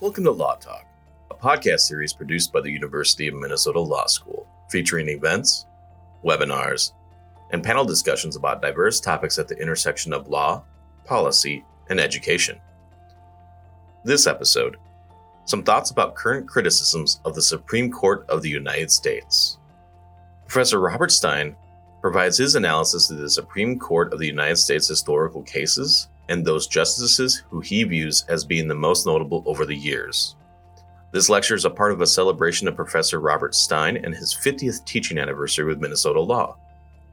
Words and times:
Welcome 0.00 0.24
to 0.24 0.30
Law 0.30 0.54
Talk, 0.54 0.86
a 1.30 1.34
podcast 1.34 1.80
series 1.80 2.14
produced 2.14 2.54
by 2.54 2.62
the 2.62 2.70
University 2.70 3.28
of 3.28 3.34
Minnesota 3.34 3.80
Law 3.80 4.06
School, 4.06 4.46
featuring 4.70 5.10
events, 5.10 5.66
webinars, 6.24 6.92
and 7.50 7.62
panel 7.62 7.84
discussions 7.84 8.34
about 8.34 8.62
diverse 8.62 8.98
topics 8.98 9.38
at 9.38 9.46
the 9.46 9.60
intersection 9.60 10.14
of 10.14 10.28
law, 10.28 10.64
policy, 11.04 11.66
and 11.90 12.00
education. 12.00 12.58
This 14.02 14.26
episode, 14.26 14.78
some 15.44 15.62
thoughts 15.62 15.90
about 15.90 16.14
current 16.14 16.48
criticisms 16.48 17.20
of 17.26 17.34
the 17.34 17.42
Supreme 17.42 17.92
Court 17.92 18.24
of 18.30 18.40
the 18.40 18.48
United 18.48 18.90
States. 18.90 19.58
Professor 20.46 20.80
Robert 20.80 21.12
Stein 21.12 21.54
provides 22.00 22.38
his 22.38 22.54
analysis 22.54 23.10
of 23.10 23.18
the 23.18 23.30
Supreme 23.30 23.78
Court 23.78 24.12
of 24.12 24.18
the 24.18 24.26
United 24.26 24.56
States 24.56 24.88
historical 24.88 25.42
cases 25.42 26.08
and 26.28 26.44
those 26.44 26.66
justices 26.66 27.42
who 27.50 27.60
he 27.60 27.82
views 27.84 28.24
as 28.28 28.44
being 28.44 28.68
the 28.68 28.74
most 28.74 29.06
notable 29.06 29.42
over 29.46 29.66
the 29.66 29.76
years. 29.76 30.36
This 31.12 31.28
lecture 31.28 31.56
is 31.56 31.64
a 31.64 31.70
part 31.70 31.92
of 31.92 32.00
a 32.00 32.06
celebration 32.06 32.68
of 32.68 32.76
Professor 32.76 33.18
Robert 33.20 33.54
Stein 33.54 33.96
and 33.96 34.14
his 34.14 34.32
50th 34.32 34.84
teaching 34.84 35.18
anniversary 35.18 35.64
with 35.64 35.80
Minnesota 35.80 36.20
Law, 36.20 36.56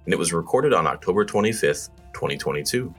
and 0.06 0.14
it 0.14 0.20
was 0.20 0.34
recorded 0.34 0.72
on 0.72 0.86
October 0.86 1.26
25th, 1.26 1.90
2022. 2.14 2.94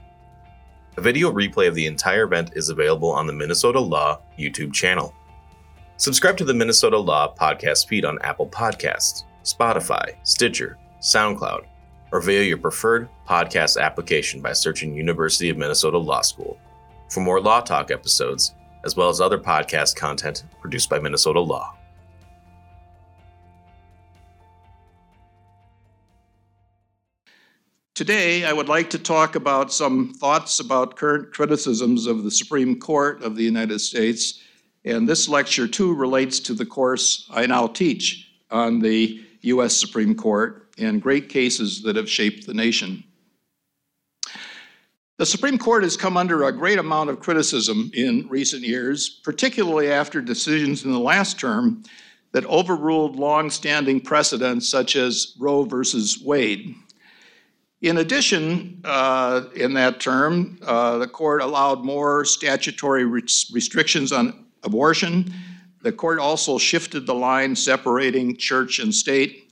A 0.97 1.01
video 1.01 1.31
replay 1.31 1.69
of 1.69 1.77
the 1.77 1.87
entire 1.87 2.25
event 2.25 2.51
is 2.57 2.69
available 2.69 3.13
on 3.13 3.29
the 3.29 3.33
Minnesota 3.33 3.79
Law 3.79 4.21
YouTube 4.37 4.73
channel. 4.73 5.15
Subscribe 5.97 6.37
to 6.37 6.45
the 6.45 6.55
Minnesota 6.55 6.99
Law 6.99 7.33
podcast 7.33 7.87
feed 7.87 8.05
on 8.05 8.19
Apple 8.23 8.49
Podcasts, 8.49 9.23
Spotify, 9.45 10.17
Stitcher, 10.25 10.77
SoundCloud, 11.01 11.65
or 12.13 12.21
via 12.21 12.43
your 12.43 12.59
preferred 12.59 13.09
podcast 13.27 13.81
application 13.81 14.41
by 14.41 14.53
searching 14.53 14.95
University 14.95 15.49
of 15.49 15.57
Minnesota 15.57 15.99
Law 15.99 16.23
School 16.23 16.59
for 17.11 17.21
more 17.21 17.41
Law 17.41 17.61
Talk 17.61 17.91
episodes, 17.91 18.55
as 18.85 18.97
well 18.97 19.09
as 19.09 19.21
other 19.21 19.39
podcast 19.39 19.97
content 19.97 20.45
produced 20.61 20.91
by 20.91 20.99
Minnesota 20.99 21.41
Law. 21.41 21.75
Today, 27.99 28.45
I 28.45 28.53
would 28.53 28.69
like 28.69 28.91
to 28.91 28.99
talk 28.99 29.35
about 29.35 29.73
some 29.73 30.15
thoughts 30.15 30.61
about 30.61 30.95
current 30.95 31.33
criticisms 31.33 32.07
of 32.07 32.23
the 32.23 32.31
Supreme 32.31 32.79
Court 32.79 33.25
of 33.25 33.35
the 33.35 33.43
United 33.43 33.81
States. 33.81 34.41
And 34.85 35.09
this 35.09 35.29
lecture, 35.29 35.67
too, 35.67 35.93
relates 35.93 36.39
to 36.41 36.55
the 36.55 36.65
course 36.65 37.29
I 37.29 37.47
now 37.47 37.67
teach 37.67 38.31
on 38.53 38.79
the 38.79 39.21
U.S. 39.41 39.77
Supreme 39.77 40.15
Court 40.15 40.68
and 40.79 41.03
great 41.03 41.29
cases 41.29 41.83
that 41.83 41.97
have 41.97 42.09
shaped 42.09 42.47
the 42.47 42.55
nation. 42.55 43.05
The 45.19 45.27
Supreme 45.27 45.59
Court 45.59 45.83
has 45.83 45.97
come 45.97 46.17
under 46.17 46.45
a 46.45 46.53
great 46.53 46.79
amount 46.79 47.11
of 47.11 47.19
criticism 47.19 47.91
in 47.93 48.29
recent 48.29 48.63
years, 48.63 49.09
particularly 49.09 49.91
after 49.91 50.21
decisions 50.21 50.85
in 50.85 50.93
the 50.93 50.99
last 50.99 51.41
term 51.41 51.83
that 52.31 52.47
overruled 52.47 53.17
long-standing 53.17 54.01
precedents 54.01 54.69
such 54.69 54.95
as 54.95 55.35
Roe 55.39 55.65
versus 55.65 56.23
Wade. 56.23 56.75
In 57.81 57.99
addition, 57.99 58.81
uh, 58.85 59.45
in 59.57 59.75
that 59.75 59.99
term, 59.99 60.59
uh, 60.63 60.99
the 60.99 61.09
court 61.09 61.43
allowed 61.43 61.85
more 61.85 62.25
statutory 62.25 63.05
restrictions 63.05 64.13
on 64.13 64.47
abortion. 64.63 65.33
The 65.83 65.93
court 65.93 66.19
also 66.19 66.59
shifted 66.59 67.07
the 67.07 67.15
line 67.15 67.55
separating 67.55 68.37
church 68.37 68.79
and 68.79 68.95
state 68.95 69.48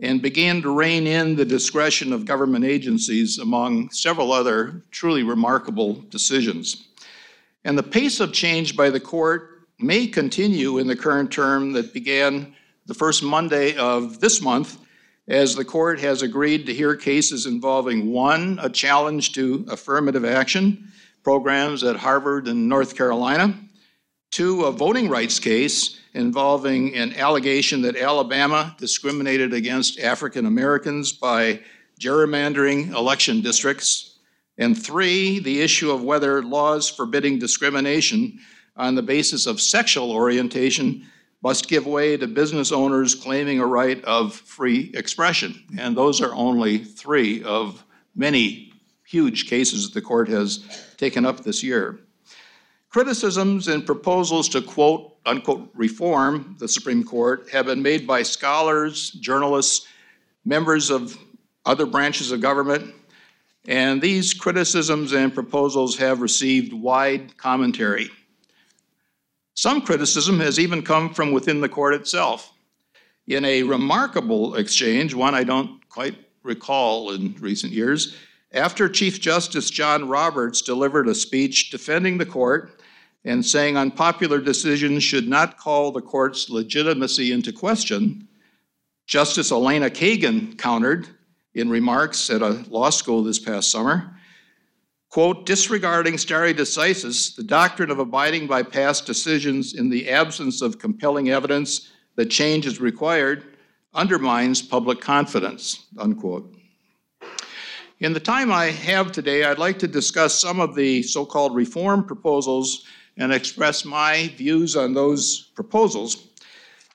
and 0.00 0.20
began 0.20 0.60
to 0.62 0.74
rein 0.74 1.06
in 1.06 1.36
the 1.36 1.44
discretion 1.44 2.12
of 2.12 2.24
government 2.24 2.64
agencies 2.64 3.38
among 3.38 3.90
several 3.90 4.32
other 4.32 4.82
truly 4.90 5.22
remarkable 5.22 5.94
decisions. 6.08 6.88
And 7.64 7.78
the 7.78 7.82
pace 7.82 8.20
of 8.20 8.32
change 8.32 8.76
by 8.76 8.90
the 8.90 9.00
court 9.00 9.66
may 9.78 10.06
continue 10.06 10.78
in 10.78 10.86
the 10.86 10.96
current 10.96 11.30
term 11.30 11.72
that 11.72 11.94
began 11.94 12.54
the 12.86 12.94
first 12.94 13.22
Monday 13.22 13.76
of 13.76 14.20
this 14.20 14.42
month, 14.42 14.78
as 15.26 15.54
the 15.54 15.64
court 15.64 15.98
has 16.00 16.22
agreed 16.22 16.66
to 16.66 16.74
hear 16.74 16.94
cases 16.94 17.46
involving 17.46 18.12
one, 18.12 18.58
a 18.62 18.68
challenge 18.68 19.32
to 19.32 19.64
affirmative 19.70 20.24
action 20.24 20.92
programs 21.22 21.82
at 21.82 21.96
Harvard 21.96 22.46
and 22.46 22.68
North 22.68 22.94
Carolina, 22.94 23.58
two, 24.30 24.64
a 24.64 24.72
voting 24.72 25.08
rights 25.08 25.38
case 25.38 25.98
involving 26.14 26.94
an 26.94 27.12
allegation 27.14 27.82
that 27.82 27.96
Alabama 27.96 28.74
discriminated 28.78 29.52
against 29.52 29.98
African 29.98 30.46
Americans 30.46 31.12
by 31.12 31.60
gerrymandering 32.00 32.94
election 32.94 33.40
districts. 33.40 34.18
And 34.56 34.80
three, 34.80 35.40
the 35.40 35.60
issue 35.60 35.90
of 35.90 36.04
whether 36.04 36.42
laws 36.42 36.88
forbidding 36.88 37.38
discrimination 37.40 38.38
on 38.76 38.94
the 38.94 39.02
basis 39.02 39.46
of 39.46 39.60
sexual 39.60 40.12
orientation 40.12 41.06
must 41.42 41.68
give 41.68 41.86
way 41.86 42.16
to 42.16 42.26
business 42.26 42.72
owners 42.72 43.14
claiming 43.14 43.60
a 43.60 43.66
right 43.66 44.02
of 44.04 44.34
free 44.34 44.90
expression. 44.94 45.62
And 45.78 45.96
those 45.96 46.20
are 46.20 46.34
only 46.34 46.78
three 46.78 47.42
of 47.42 47.84
many 48.14 48.72
huge 49.04 49.48
cases 49.48 49.84
that 49.84 49.94
the 49.94 50.06
court 50.06 50.28
has 50.28 50.64
taken 50.96 51.26
up 51.26 51.40
this 51.40 51.62
year. 51.62 52.00
Criticisms 52.94 53.66
and 53.66 53.84
proposals 53.84 54.48
to 54.50 54.62
quote 54.62 55.16
unquote 55.26 55.68
reform 55.74 56.54
the 56.60 56.68
Supreme 56.68 57.02
Court 57.02 57.48
have 57.50 57.66
been 57.66 57.82
made 57.82 58.06
by 58.06 58.22
scholars, 58.22 59.10
journalists, 59.10 59.88
members 60.44 60.90
of 60.90 61.18
other 61.66 61.86
branches 61.86 62.30
of 62.30 62.40
government, 62.40 62.94
and 63.66 64.00
these 64.00 64.32
criticisms 64.32 65.12
and 65.12 65.34
proposals 65.34 65.96
have 65.96 66.20
received 66.20 66.72
wide 66.72 67.36
commentary. 67.36 68.10
Some 69.54 69.80
criticism 69.80 70.38
has 70.38 70.60
even 70.60 70.80
come 70.80 71.12
from 71.12 71.32
within 71.32 71.60
the 71.60 71.68
court 71.68 71.94
itself. 71.94 72.52
In 73.26 73.44
a 73.44 73.64
remarkable 73.64 74.54
exchange, 74.54 75.14
one 75.14 75.34
I 75.34 75.42
don't 75.42 75.80
quite 75.88 76.14
recall 76.44 77.10
in 77.10 77.34
recent 77.40 77.72
years, 77.72 78.16
after 78.52 78.88
Chief 78.88 79.20
Justice 79.20 79.68
John 79.68 80.08
Roberts 80.08 80.62
delivered 80.62 81.08
a 81.08 81.14
speech 81.16 81.70
defending 81.70 82.18
the 82.18 82.26
court 82.26 82.70
and 83.24 83.44
saying 83.44 83.76
unpopular 83.76 84.40
decisions 84.40 85.02
should 85.02 85.28
not 85.28 85.56
call 85.58 85.90
the 85.90 86.02
court's 86.02 86.50
legitimacy 86.50 87.32
into 87.32 87.52
question, 87.52 88.28
Justice 89.06 89.50
Elena 89.50 89.90
Kagan 89.90 90.58
countered 90.58 91.08
in 91.54 91.70
remarks 91.70 92.30
at 92.30 92.42
a 92.42 92.64
law 92.68 92.90
school 92.90 93.22
this 93.22 93.38
past 93.38 93.70
summer, 93.70 94.14
quote, 95.10 95.46
disregarding 95.46 96.18
stare 96.18 96.52
decisis, 96.52 97.34
the 97.36 97.44
doctrine 97.44 97.90
of 97.90 97.98
abiding 97.98 98.46
by 98.46 98.62
past 98.62 99.06
decisions 99.06 99.74
in 99.74 99.88
the 99.88 100.10
absence 100.10 100.60
of 100.60 100.78
compelling 100.78 101.30
evidence 101.30 101.92
that 102.16 102.26
change 102.26 102.66
is 102.66 102.80
required 102.80 103.56
undermines 103.94 104.60
public 104.60 105.00
confidence, 105.00 105.86
unquote. 105.98 106.52
In 108.00 108.12
the 108.12 108.20
time 108.20 108.50
I 108.50 108.66
have 108.66 109.12
today, 109.12 109.44
I'd 109.44 109.58
like 109.58 109.78
to 109.78 109.88
discuss 109.88 110.38
some 110.38 110.60
of 110.60 110.74
the 110.74 111.02
so 111.02 111.24
called 111.24 111.54
reform 111.54 112.04
proposals 112.04 112.84
and 113.16 113.32
express 113.32 113.84
my 113.84 114.32
views 114.36 114.76
on 114.76 114.94
those 114.94 115.50
proposals. 115.54 116.28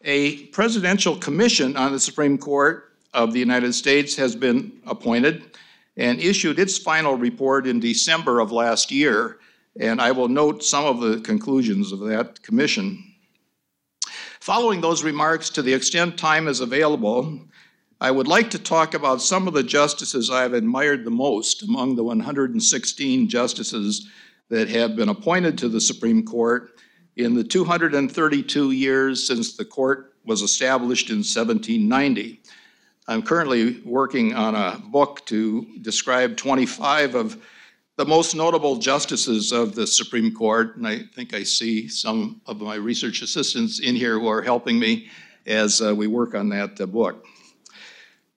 A 0.04 0.46
presidential 0.48 1.16
commission 1.16 1.76
on 1.76 1.92
the 1.92 2.00
Supreme 2.00 2.38
Court 2.38 2.94
of 3.14 3.34
the 3.34 3.40
United 3.40 3.74
States 3.74 4.16
has 4.16 4.36
been 4.36 4.72
appointed 4.86 5.58
and 5.98 6.20
issued 6.20 6.60
its 6.60 6.78
final 6.78 7.16
report 7.16 7.68
in 7.68 7.80
December 7.80 8.40
of 8.40 8.52
last 8.52 8.92
year, 8.92 9.40
and 9.80 10.02
I 10.02 10.12
will 10.12 10.30
note 10.30 10.64
some 10.64 10.86
of 10.86 11.02
the 11.02 11.20
conclusions 11.22 11.92
of 11.92 12.00
that 12.02 12.42
commission. 12.42 13.04
Following 14.40 14.80
those 14.82 15.04
remarks, 15.04 15.50
to 15.52 15.62
the 15.62 15.74
extent 15.74 16.18
time 16.18 16.48
is 16.48 16.62
available, 16.62 17.40
I 18.02 18.12
would 18.12 18.28
like 18.28 18.50
to 18.52 18.60
talk 18.60 18.94
about 18.94 19.22
some 19.22 19.48
of 19.48 19.54
the 19.54 19.64
justices 19.64 20.30
I 20.30 20.44
have 20.44 20.54
admired 20.54 21.04
the 21.04 21.12
most 21.12 21.64
among 21.64 21.98
the 21.98 22.04
116 22.04 23.28
justices 23.28 24.08
that 24.50 24.70
have 24.70 24.96
been 24.96 25.10
appointed 25.10 25.58
to 25.60 25.70
the 25.70 25.82
Supreme 25.82 26.26
Court 26.26 26.72
in 27.16 27.36
the 27.36 27.44
232 27.44 28.72
years 28.72 29.26
since 29.26 29.56
the 29.56 29.66
court 29.66 30.16
was 30.26 30.42
established 30.42 31.10
in 31.10 31.18
1790. 31.18 32.42
I'm 33.08 33.24
currently 33.24 33.82
working 33.82 34.36
on 34.36 34.56
a 34.56 34.80
book 34.80 35.26
to 35.26 35.66
describe 35.82 36.38
25 36.38 37.16
of 37.16 37.44
the 37.98 38.06
most 38.06 38.34
notable 38.34 38.78
justices 38.78 39.52
of 39.52 39.76
the 39.76 39.86
Supreme 39.86 40.34
Court, 40.34 40.78
and 40.78 40.88
I 40.88 41.00
think 41.14 41.34
I 41.34 41.44
see 41.44 41.88
some 41.88 42.40
of 42.46 42.62
my 42.62 42.76
research 42.76 43.22
assistants 43.22 43.80
in 43.80 43.96
here 43.96 44.20
who 44.20 44.28
are 44.28 44.42
helping 44.42 44.80
me 44.80 45.10
as 45.46 45.82
uh, 45.82 45.94
we 45.94 46.08
work 46.08 46.34
on 46.36 46.50
that 46.50 46.80
uh, 46.80 46.86
book. 46.86 47.26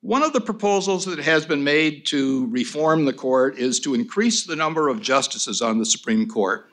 One 0.02 0.24
of 0.24 0.32
the 0.32 0.40
proposals 0.40 1.04
that 1.04 1.20
has 1.20 1.46
been 1.46 1.62
made 1.62 2.04
to 2.06 2.48
reform 2.48 3.04
the 3.04 3.12
court 3.12 3.56
is 3.56 3.78
to 3.80 3.94
increase 3.94 4.44
the 4.44 4.56
number 4.56 4.88
of 4.88 5.00
justices 5.00 5.62
on 5.62 5.78
the 5.78 5.86
Supreme 5.86 6.26
Court. 6.26 6.68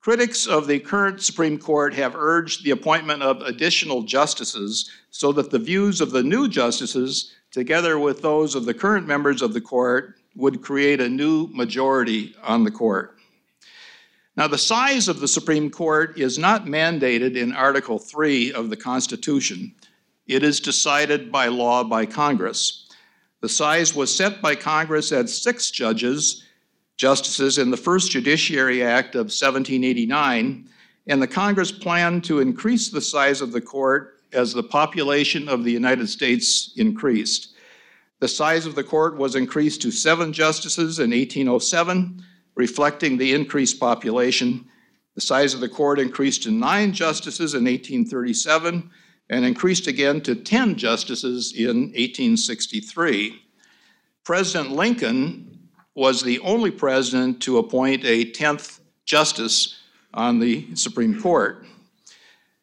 Critics 0.00 0.46
of 0.46 0.66
the 0.66 0.78
current 0.78 1.20
Supreme 1.20 1.58
Court 1.58 1.92
have 1.92 2.16
urged 2.16 2.64
the 2.64 2.70
appointment 2.70 3.22
of 3.22 3.42
additional 3.42 4.02
justices 4.02 4.90
so 5.10 5.30
that 5.32 5.50
the 5.50 5.58
views 5.58 6.00
of 6.00 6.10
the 6.10 6.22
new 6.22 6.48
justices, 6.48 7.34
together 7.50 7.98
with 7.98 8.22
those 8.22 8.54
of 8.54 8.64
the 8.64 8.72
current 8.72 9.06
members 9.06 9.42
of 9.42 9.52
the 9.52 9.60
court, 9.60 10.14
would 10.34 10.62
create 10.62 11.02
a 11.02 11.08
new 11.08 11.48
majority 11.48 12.34
on 12.42 12.64
the 12.64 12.70
court. 12.70 13.18
Now, 14.38 14.48
the 14.48 14.56
size 14.56 15.06
of 15.06 15.20
the 15.20 15.28
Supreme 15.28 15.68
Court 15.68 16.18
is 16.18 16.38
not 16.38 16.64
mandated 16.64 17.36
in 17.36 17.52
Article 17.52 17.98
3 17.98 18.54
of 18.54 18.70
the 18.70 18.76
Constitution. 18.76 19.74
It 20.28 20.42
is 20.42 20.60
decided 20.60 21.32
by 21.32 21.48
law 21.48 21.82
by 21.82 22.04
Congress. 22.04 22.86
The 23.40 23.48
size 23.48 23.94
was 23.94 24.14
set 24.14 24.42
by 24.42 24.54
Congress 24.54 25.10
at 25.10 25.30
six 25.30 25.70
judges, 25.70 26.44
justices 26.98 27.56
in 27.56 27.70
the 27.70 27.76
first 27.76 28.10
Judiciary 28.10 28.82
Act 28.82 29.14
of 29.14 29.32
1789, 29.32 30.68
and 31.06 31.22
the 31.22 31.26
Congress 31.26 31.72
planned 31.72 32.24
to 32.24 32.40
increase 32.40 32.90
the 32.90 33.00
size 33.00 33.40
of 33.40 33.52
the 33.52 33.60
court 33.60 34.20
as 34.32 34.52
the 34.52 34.62
population 34.62 35.48
of 35.48 35.64
the 35.64 35.72
United 35.72 36.08
States 36.08 36.74
increased. 36.76 37.54
The 38.20 38.28
size 38.28 38.66
of 38.66 38.74
the 38.74 38.84
court 38.84 39.16
was 39.16 39.34
increased 39.34 39.80
to 39.82 39.90
seven 39.90 40.32
justices 40.32 40.98
in 40.98 41.10
1807 41.10 42.22
reflecting 42.58 43.16
the 43.16 43.32
increased 43.32 43.78
population. 43.78 44.66
The 45.14 45.20
size 45.20 45.54
of 45.54 45.60
the 45.60 45.68
court 45.68 46.00
increased 46.00 46.42
to 46.42 46.50
nine 46.50 46.92
justices 46.92 47.54
in 47.54 47.64
1837 47.64 48.90
and 49.30 49.44
increased 49.44 49.86
again 49.86 50.20
to 50.22 50.34
10 50.34 50.76
justices 50.76 51.52
in 51.52 51.92
1863. 51.92 53.42
President 54.24 54.72
Lincoln 54.72 55.68
was 55.94 56.22
the 56.22 56.38
only 56.40 56.70
president 56.70 57.42
to 57.42 57.58
appoint 57.58 58.04
a 58.04 58.30
10th 58.30 58.80
justice 59.04 59.80
on 60.14 60.38
the 60.38 60.74
Supreme 60.74 61.20
Court. 61.20 61.64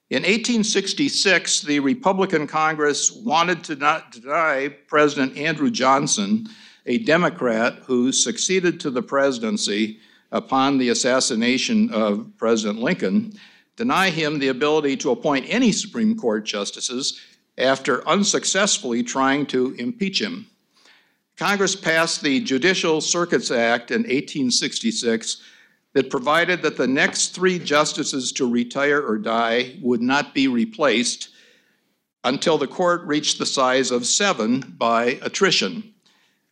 In 0.10 0.22
1866, 0.22 1.62
the 1.62 1.80
Republican 1.80 2.46
Congress 2.48 3.12
wanted 3.12 3.64
to 3.64 3.76
not 3.76 4.12
deny 4.12 4.70
President 4.88 5.38
Andrew 5.38 5.72
Johnson 5.72 6.48
a 6.86 7.00
Democrat 7.00 7.80
who 7.86 8.12
succeeded 8.12 8.80
to 8.80 8.92
the 8.92 9.02
presidency 9.02 10.00
upon 10.32 10.78
the 10.78 10.90
assassination 10.90 11.90
of 11.92 12.30
President 12.38 12.80
Lincoln, 12.80 13.34
deny 13.76 14.10
him 14.10 14.40
the 14.40 14.48
ability 14.48 14.98
to 14.98 15.12
appoint 15.12 15.46
any 15.50 15.72
Supreme 15.72 16.18
Court 16.18 16.46
justices 16.46 17.20
after 17.58 18.08
unsuccessfully 18.08 19.04
trying 19.04 19.46
to 19.48 19.76
impeach 19.78 20.22
him. 20.22 20.48
Congress 21.38 21.76
passed 21.76 22.22
the 22.22 22.40
Judicial 22.40 23.02
Circuits 23.02 23.52
Act 23.52 23.92
in 23.92 24.02
1866 24.02 25.42
that 25.94 26.10
provided 26.10 26.62
that 26.62 26.78
the 26.78 26.88
next 26.88 27.30
three 27.30 27.60
justices 27.60 28.32
to 28.34 28.50
retire 28.50 29.02
or 29.02 29.18
die 29.18 29.78
would 29.82 30.02
not 30.02 30.34
be 30.34 30.48
replaced 30.48 31.30
until 32.24 32.58
the 32.58 32.68
court 32.68 33.02
reached 33.04 33.38
the 33.38 33.46
size 33.46 33.92
of 33.92 34.06
seven 34.06 34.60
by 34.78 35.20
attrition. 35.22 35.94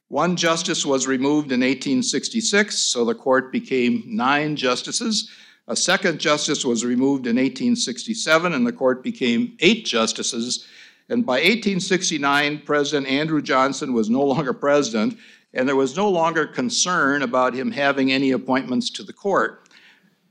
One 0.07 0.35
justice 0.35 0.85
was 0.85 1.07
removed 1.07 1.51
in 1.51 1.61
1866, 1.61 2.77
so 2.77 3.03
the 3.03 3.15
court 3.15 3.51
became 3.51 4.03
nine 4.05 4.55
justices. 4.55 5.29
A 5.67 5.75
second 5.75 6.19
justice 6.19 6.65
was 6.65 6.83
removed 6.83 7.25
in 7.25 7.37
1867, 7.37 8.53
and 8.53 8.67
the 8.67 8.73
court 8.73 9.01
became 9.01 9.55
eight 9.61 9.85
justices. 9.85 10.67
And 11.09 11.25
by 11.25 11.35
1869, 11.35 12.63
President 12.65 13.07
Andrew 13.07 13.41
Johnson 13.41 13.93
was 13.93 14.09
no 14.09 14.23
longer 14.23 14.53
president, 14.53 15.17
and 15.53 15.67
there 15.67 15.75
was 15.75 15.95
no 15.95 16.09
longer 16.09 16.45
concern 16.45 17.21
about 17.21 17.53
him 17.53 17.71
having 17.71 18.11
any 18.11 18.31
appointments 18.31 18.89
to 18.91 19.03
the 19.03 19.13
court. 19.13 19.69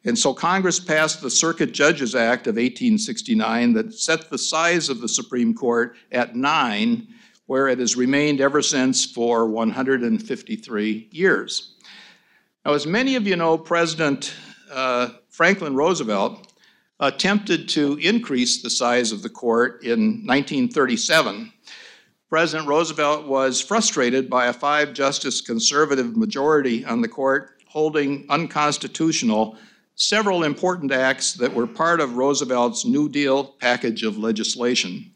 And 0.04 0.18
so 0.18 0.34
Congress 0.34 0.80
passed 0.80 1.22
the 1.22 1.30
Circuit 1.30 1.72
Judges 1.72 2.14
Act 2.14 2.46
of 2.46 2.56
1869 2.56 3.72
that 3.74 3.94
set 3.94 4.28
the 4.28 4.38
size 4.38 4.88
of 4.88 5.00
the 5.00 5.08
Supreme 5.08 5.54
Court 5.54 5.96
at 6.10 6.34
nine 6.34 7.06
where 7.46 7.68
it 7.68 7.78
has 7.78 7.96
remained 7.96 8.40
ever 8.40 8.62
since 8.62 9.04
for 9.04 9.46
153 9.46 11.08
years. 11.10 11.74
Now, 12.64 12.72
as 12.72 12.86
many 12.86 13.14
of 13.14 13.26
you 13.26 13.36
know, 13.36 13.58
President 13.58 14.32
uh, 14.70 15.10
Franklin 15.32 15.74
Roosevelt 15.74 16.52
attempted 17.00 17.66
to 17.70 17.96
increase 17.96 18.60
the 18.60 18.68
size 18.68 19.12
of 19.12 19.22
the 19.22 19.30
court 19.30 19.82
in 19.82 20.26
1937. 20.26 21.50
President 22.28 22.68
Roosevelt 22.68 23.26
was 23.26 23.60
frustrated 23.60 24.28
by 24.28 24.46
a 24.46 24.52
five 24.52 24.92
justice 24.92 25.40
conservative 25.40 26.18
majority 26.18 26.84
on 26.84 27.00
the 27.00 27.08
court 27.08 27.62
holding 27.66 28.26
unconstitutional 28.28 29.56
several 29.94 30.44
important 30.44 30.92
acts 30.92 31.32
that 31.32 31.52
were 31.52 31.66
part 31.66 32.00
of 32.00 32.16
Roosevelt's 32.16 32.84
New 32.84 33.08
Deal 33.08 33.44
package 33.58 34.02
of 34.02 34.18
legislation. 34.18 35.12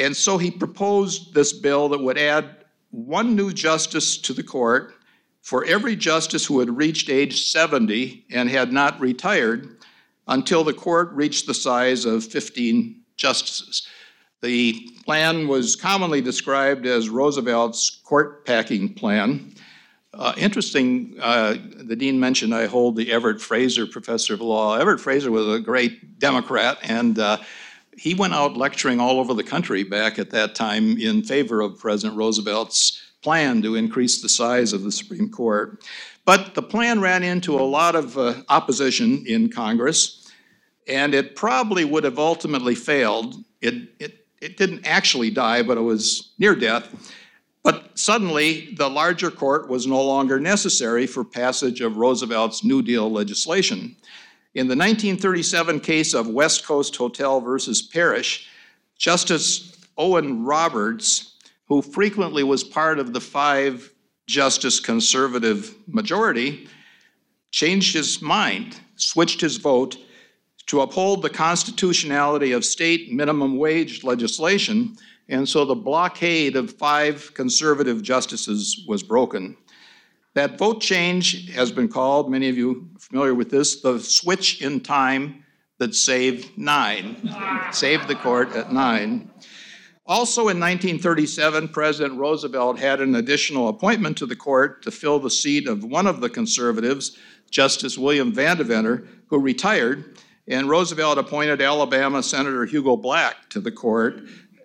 And 0.00 0.16
so 0.16 0.36
he 0.36 0.50
proposed 0.50 1.32
this 1.32 1.52
bill 1.52 1.88
that 1.90 2.00
would 2.00 2.18
add 2.18 2.64
one 2.90 3.36
new 3.36 3.52
justice 3.52 4.16
to 4.18 4.32
the 4.32 4.42
court 4.42 4.94
for 5.42 5.64
every 5.64 5.96
justice 5.96 6.46
who 6.46 6.60
had 6.60 6.74
reached 6.76 7.10
age 7.10 7.50
70 7.50 8.24
and 8.30 8.48
had 8.48 8.72
not 8.72 8.98
retired 9.00 9.76
until 10.28 10.64
the 10.64 10.72
court 10.72 11.10
reached 11.12 11.46
the 11.46 11.54
size 11.54 12.04
of 12.04 12.24
15 12.24 13.02
justices. 13.16 13.86
The 14.40 14.88
plan 15.04 15.48
was 15.48 15.76
commonly 15.76 16.20
described 16.20 16.86
as 16.86 17.08
Roosevelt's 17.08 17.90
court 18.04 18.44
packing 18.46 18.94
plan. 18.94 19.54
Uh, 20.14 20.34
interesting, 20.36 21.16
uh, 21.20 21.56
the 21.76 21.96
dean 21.96 22.20
mentioned 22.20 22.54
I 22.54 22.66
hold 22.66 22.96
the 22.96 23.10
Everett 23.10 23.40
Fraser 23.40 23.86
Professor 23.86 24.34
of 24.34 24.40
Law. 24.40 24.76
Everett 24.76 25.00
Fraser 25.00 25.30
was 25.30 25.48
a 25.48 25.60
great 25.60 26.18
Democrat, 26.18 26.78
and 26.82 27.18
uh, 27.18 27.38
he 27.96 28.14
went 28.14 28.34
out 28.34 28.56
lecturing 28.56 29.00
all 29.00 29.18
over 29.18 29.32
the 29.32 29.44
country 29.44 29.84
back 29.84 30.18
at 30.18 30.30
that 30.30 30.54
time 30.54 30.98
in 30.98 31.22
favor 31.22 31.60
of 31.60 31.78
President 31.78 32.18
Roosevelt's 32.18 33.00
plan 33.22 33.62
to 33.62 33.76
increase 33.76 34.20
the 34.20 34.28
size 34.28 34.72
of 34.72 34.82
the 34.82 34.92
Supreme 34.92 35.30
Court. 35.30 35.82
But 36.24 36.54
the 36.54 36.62
plan 36.62 37.00
ran 37.00 37.22
into 37.22 37.58
a 37.58 37.62
lot 37.62 37.94
of 37.94 38.16
uh, 38.18 38.42
opposition 38.48 39.24
in 39.26 39.50
Congress, 39.50 40.30
and 40.86 41.14
it 41.14 41.36
probably 41.36 41.84
would 41.84 42.04
have 42.04 42.18
ultimately 42.18 42.74
failed. 42.74 43.36
It, 43.60 43.88
it, 43.98 44.26
it 44.40 44.56
didn't 44.56 44.86
actually 44.86 45.30
die, 45.30 45.62
but 45.62 45.78
it 45.78 45.82
was 45.82 46.32
near 46.38 46.54
death. 46.54 47.12
But 47.62 47.96
suddenly, 47.96 48.74
the 48.74 48.90
larger 48.90 49.30
court 49.30 49.68
was 49.68 49.86
no 49.86 50.02
longer 50.02 50.40
necessary 50.40 51.06
for 51.06 51.24
passage 51.24 51.80
of 51.80 51.96
Roosevelt's 51.96 52.64
New 52.64 52.82
Deal 52.82 53.10
legislation. 53.10 53.96
In 54.54 54.66
the 54.66 54.76
1937 54.76 55.80
case 55.80 56.12
of 56.12 56.28
West 56.28 56.66
Coast 56.66 56.96
Hotel 56.96 57.40
versus 57.40 57.80
Parrish, 57.80 58.48
Justice 58.98 59.76
Owen 59.96 60.44
Roberts, 60.44 61.31
who 61.72 61.80
frequently 61.80 62.42
was 62.42 62.62
part 62.62 62.98
of 62.98 63.14
the 63.14 63.20
five 63.20 63.90
justice 64.26 64.78
conservative 64.78 65.74
majority, 65.86 66.68
changed 67.50 67.94
his 67.94 68.20
mind, 68.20 68.78
switched 68.96 69.40
his 69.40 69.56
vote 69.56 69.96
to 70.66 70.82
uphold 70.82 71.22
the 71.22 71.30
constitutionality 71.30 72.52
of 72.52 72.62
state 72.62 73.10
minimum 73.10 73.56
wage 73.56 74.04
legislation, 74.04 74.94
and 75.30 75.48
so 75.48 75.64
the 75.64 75.74
blockade 75.74 76.56
of 76.56 76.70
five 76.74 77.32
conservative 77.32 78.02
justices 78.02 78.84
was 78.86 79.02
broken. 79.02 79.56
That 80.34 80.58
vote 80.58 80.82
change 80.82 81.50
has 81.52 81.72
been 81.72 81.88
called, 81.88 82.30
many 82.30 82.50
of 82.50 82.56
you 82.58 82.90
familiar 82.98 83.34
with 83.34 83.48
this, 83.48 83.80
the 83.80 83.98
switch 83.98 84.60
in 84.60 84.80
time 84.80 85.42
that 85.78 85.94
saved 85.94 86.50
nine, 86.58 87.16
saved 87.72 88.08
the 88.08 88.14
court 88.14 88.54
at 88.54 88.74
nine. 88.74 89.31
Also 90.06 90.42
in 90.42 90.58
1937, 90.58 91.68
President 91.68 92.18
Roosevelt 92.18 92.78
had 92.78 93.00
an 93.00 93.14
additional 93.14 93.68
appointment 93.68 94.16
to 94.18 94.26
the 94.26 94.34
court 94.34 94.82
to 94.82 94.90
fill 94.90 95.20
the 95.20 95.30
seat 95.30 95.68
of 95.68 95.84
one 95.84 96.08
of 96.08 96.20
the 96.20 96.28
conservatives, 96.28 97.16
Justice 97.50 97.96
William 97.96 98.32
Van 98.32 98.56
Devanter, 98.56 99.06
who 99.28 99.38
retired, 99.38 100.18
and 100.48 100.68
Roosevelt 100.68 101.18
appointed 101.18 101.62
Alabama 101.62 102.20
Senator 102.22 102.64
Hugo 102.64 102.96
Black 102.96 103.48
to 103.50 103.60
the 103.60 103.70
court. 103.70 104.22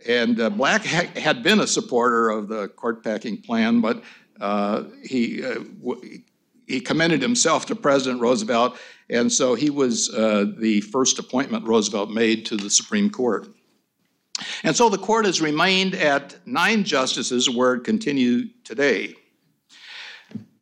And 0.08 0.39
uh, 0.39 0.50
Black 0.50 0.84
ha- 0.84 1.20
had 1.20 1.44
been 1.44 1.60
a 1.60 1.67
supporter 1.67 2.29
of 2.29 2.48
the 2.48 2.70
court 2.70 3.03
packing 3.03 3.39
plan, 3.41 3.79
but 3.79 4.03
uh, 4.41 4.86
he, 5.03 5.44
uh, 5.44 5.60
w- 5.84 6.22
he 6.65 6.79
commended 6.79 7.22
himself 7.22 7.67
to 7.67 7.75
President 7.75 8.22
Roosevelt, 8.22 8.77
and 9.10 9.32
so 9.32 9.53
he 9.53 9.70
was 9.70 10.12
uh, 10.13 10.46
the 10.58 10.82
first 10.82 11.20
appointment 11.20 11.67
Roosevelt 11.67 12.10
made 12.10 12.46
to 12.48 12.58
the 12.58 12.70
Supreme 12.70 13.10
Court. 13.10 13.48
And 14.63 14.75
so 14.75 14.89
the 14.89 14.98
court 14.98 15.25
has 15.25 15.41
remained 15.41 15.96
at 15.96 16.36
nine 16.46 16.84
justices 16.84 17.50
where 17.50 17.75
it 17.75 17.84
continues 17.84 18.50
today. 18.63 19.15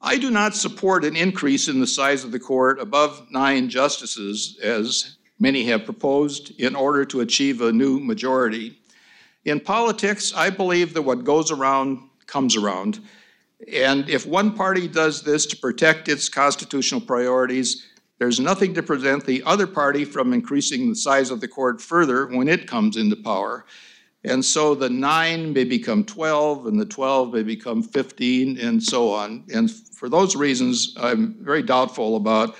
I 0.01 0.17
do 0.17 0.29
not 0.29 0.55
support 0.55 1.03
an 1.03 1.15
increase 1.15 1.67
in 1.67 1.79
the 1.79 1.87
size 1.87 2.23
of 2.23 2.31
the 2.31 2.39
court 2.39 2.79
above 2.79 3.25
nine 3.31 3.69
justices, 3.69 4.59
as 4.61 5.17
many 5.39 5.65
have 5.65 5.83
proposed, 5.83 6.59
in 6.59 6.75
order 6.75 7.05
to 7.05 7.21
achieve 7.21 7.61
a 7.61 7.71
new 7.71 7.99
majority. 7.99 8.77
In 9.45 9.59
politics, 9.59 10.33
I 10.35 10.51
believe 10.51 10.93
that 10.93 11.01
what 11.01 11.23
goes 11.23 11.51
around 11.51 12.09
comes 12.27 12.55
around. 12.55 12.99
And 13.71 14.09
if 14.09 14.25
one 14.25 14.53
party 14.53 14.87
does 14.87 15.23
this 15.23 15.45
to 15.47 15.57
protect 15.57 16.07
its 16.07 16.29
constitutional 16.29 17.01
priorities, 17.01 17.87
there's 18.17 18.39
nothing 18.39 18.73
to 18.73 18.83
prevent 18.83 19.25
the 19.25 19.43
other 19.43 19.67
party 19.67 20.05
from 20.05 20.33
increasing 20.33 20.89
the 20.89 20.95
size 20.95 21.31
of 21.31 21.41
the 21.41 21.47
court 21.47 21.81
further 21.81 22.27
when 22.27 22.47
it 22.47 22.67
comes 22.67 22.97
into 22.97 23.15
power. 23.15 23.65
And 24.23 24.43
so 24.43 24.73
the 24.73 24.89
nine 24.89 25.53
may 25.53 25.65
become 25.65 26.03
12, 26.03 26.65
and 26.65 26.79
the 26.79 26.85
12 26.85 27.33
may 27.33 27.43
become 27.43 27.83
15, 27.83 28.57
and 28.57 28.81
so 28.81 29.11
on. 29.11 29.43
And 29.53 29.69
for 29.69 30.09
those 30.09 30.35
reasons, 30.35 30.95
I'm 30.97 31.35
very 31.43 31.61
doubtful 31.61 32.15
about 32.15 32.55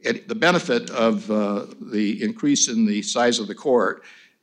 it, 0.00 0.28
the 0.28 0.34
benefit 0.34 0.90
of 0.90 1.30
uh, 1.30 1.66
the 1.80 2.22
increase 2.22 2.68
in 2.68 2.86
the 2.86 3.02
size 3.02 3.38
of 3.38 3.46
the 3.46 3.54
court. 3.54 4.02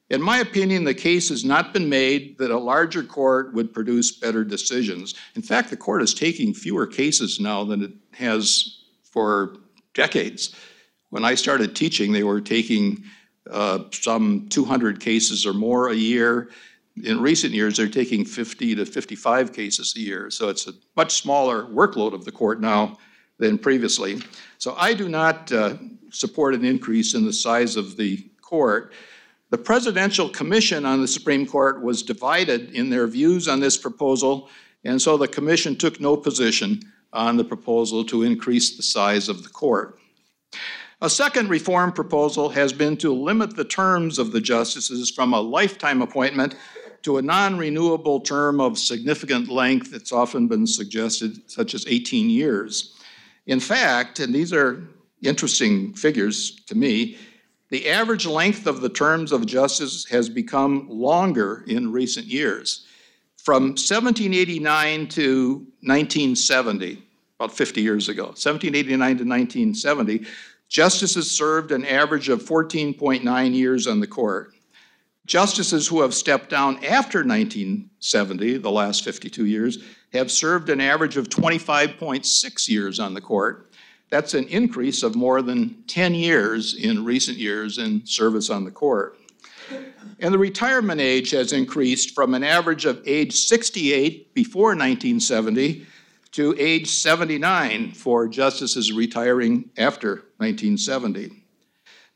In 0.10 0.22
my 0.22 0.40
opinion, 0.40 0.84
the 0.84 0.94
case 0.94 1.30
has 1.30 1.44
not 1.44 1.74
been 1.74 1.90
made 1.90 2.38
that 2.38 2.52
a 2.52 2.58
larger 2.58 3.04
court 3.04 3.54
would 3.54 3.74
produce 3.74 4.12
better 4.12 4.44
decisions. 4.44 5.16
In 5.36 5.42
fact, 5.42 5.70
the 5.70 5.78
court 5.78 6.02
is 6.02 6.14
taking 6.14 6.54
fewer 6.54 6.86
cases 6.86 7.40
now 7.40 7.64
than 7.64 7.82
it 7.82 7.92
has 8.12 8.84
for 9.04 9.58
decades. 9.94 10.56
When 11.10 11.24
I 11.24 11.36
started 11.36 11.76
teaching, 11.76 12.12
they 12.12 12.24
were 12.24 12.42
taking 12.42 13.04
uh, 13.50 13.80
some 13.92 14.48
200 14.50 15.00
cases 15.00 15.46
or 15.46 15.54
more 15.54 15.90
a 15.90 15.96
year. 15.96 16.50
In 17.04 17.22
recent 17.22 17.54
years, 17.54 17.78
they're 17.78 17.88
taking 17.88 18.26
50 18.26 18.76
to 18.76 18.86
55 18.86 19.54
cases 19.54 19.94
a 19.96 20.00
year. 20.00 20.30
So 20.30 20.50
it's 20.50 20.68
a 20.68 20.74
much 20.96 21.22
smaller 21.22 21.66
workload 21.66 22.14
of 22.14 22.26
the 22.26 22.32
court 22.32 22.62
now 22.62 22.98
than 23.40 23.58
previously. 23.58 24.22
So 24.58 24.76
I 24.78 24.94
do 24.94 25.10
not 25.10 25.52
uh, 25.52 25.78
support 26.12 26.56
an 26.56 26.64
increase 26.64 27.16
in 27.16 27.26
the 27.26 27.34
size 27.34 27.76
of 27.76 27.98
the 27.98 28.30
court. 28.42 28.94
The 29.50 29.58
Presidential 29.58 30.30
Commission 30.30 30.86
on 30.86 31.02
the 31.02 31.08
Supreme 31.08 31.46
Court 31.46 31.82
was 31.82 32.02
divided 32.02 32.72
in 32.72 32.90
their 32.90 33.08
views 33.08 33.48
on 33.48 33.60
this 33.60 33.78
proposal, 33.78 34.50
and 34.84 35.02
so 35.02 35.18
the 35.18 35.28
Commission 35.28 35.76
took 35.76 36.00
no 36.00 36.16
position 36.18 36.82
on 37.14 37.38
the 37.38 37.44
proposal 37.44 38.04
to 38.06 38.24
increase 38.24 38.76
the 38.76 38.84
size 38.84 39.30
of 39.30 39.44
the 39.44 39.50
court. 39.50 40.00
A 41.02 41.10
second 41.10 41.50
reform 41.50 41.92
proposal 41.92 42.50
has 42.50 42.72
been 42.72 42.96
to 42.98 43.14
limit 43.14 43.56
the 43.56 43.66
terms 43.66 44.20
of 44.20 44.32
the 44.32 44.42
justices 44.42 45.10
from 45.10 45.34
a 45.34 45.42
lifetime 45.42 46.02
appointment 46.02 46.56
to 47.04 47.18
a 47.18 47.22
non 47.22 47.58
renewable 47.58 48.22
term 48.22 48.60
of 48.60 48.80
significant 48.80 49.50
length. 49.50 49.94
It's 49.94 50.12
often 50.14 50.48
been 50.48 50.66
suggested, 50.66 51.50
such 51.52 51.74
as 51.74 51.86
18 51.88 52.30
years. 52.30 52.96
In 53.46 53.60
fact, 53.60 54.20
and 54.20 54.34
these 54.34 54.54
are 54.54 54.82
interesting 55.22 55.94
figures 55.94 56.62
to 56.68 56.76
me, 56.76 57.18
the 57.70 57.90
average 57.90 58.26
length 58.26 58.68
of 58.68 58.82
the 58.82 58.90
terms 58.90 59.32
of 59.32 59.46
justice 59.46 60.06
has 60.06 60.30
become 60.30 60.88
longer 60.90 61.64
in 61.68 61.92
recent 61.92 62.28
years. 62.28 62.86
From 63.38 63.72
1789 63.72 65.08
to 65.10 65.68
1970, 65.82 67.03
about 67.44 67.56
50 67.56 67.82
years 67.82 68.08
ago, 68.08 68.28
1789 68.28 68.98
to 68.98 69.24
1970, 69.26 70.26
justices 70.70 71.30
served 71.30 71.74
an 71.74 71.86
average 71.86 72.30
of 72.30 72.42
14.9 72.42 73.54
years 73.54 73.86
on 73.86 74.00
the 74.00 74.08
court. 74.08 74.54
Justices 75.26 75.88
who 75.88 76.02
have 76.02 76.14
stepped 76.14 76.50
down 76.50 76.76
after 76.86 77.20
1970, 77.20 78.58
the 78.58 78.72
last 78.72 79.04
52 79.04 79.46
years, 79.46 79.80
have 80.14 80.32
served 80.32 80.70
an 80.70 80.80
average 80.80 81.18
of 81.18 81.28
25.6 81.28 82.70
years 82.70 83.00
on 83.00 83.14
the 83.14 83.22
court. 83.22 83.72
That's 84.10 84.36
an 84.36 84.48
increase 84.48 85.04
of 85.04 85.16
more 85.16 85.42
than 85.42 85.84
10 85.88 86.16
years 86.16 86.76
in 86.76 87.04
recent 87.04 87.38
years 87.38 87.78
in 87.78 88.06
service 88.06 88.50
on 88.50 88.64
the 88.64 88.72
court. 88.72 89.18
And 90.20 90.34
the 90.34 90.38
retirement 90.38 91.02
age 91.02 91.32
has 91.32 91.52
increased 91.52 92.16
from 92.16 92.36
an 92.36 92.44
average 92.44 92.86
of 92.86 93.02
age 93.06 93.34
68 93.34 94.34
before 94.34 94.70
1970 94.70 95.88
to 96.34 96.56
age 96.60 96.90
79 96.90 97.92
for 97.92 98.28
justices 98.28 98.92
retiring 98.92 99.70
after 99.78 100.26
1970. 100.38 101.32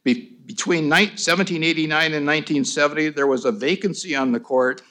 Be- 0.04 0.38
between 0.46 0.90
1789 0.90 2.14
and 2.14 2.26
1970, 2.26 3.10
there 3.10 3.28
was 3.28 3.46
a 3.46 3.52
vacancy 3.52 4.16
on 4.16 4.32
the 4.32 4.40
court 4.40 4.82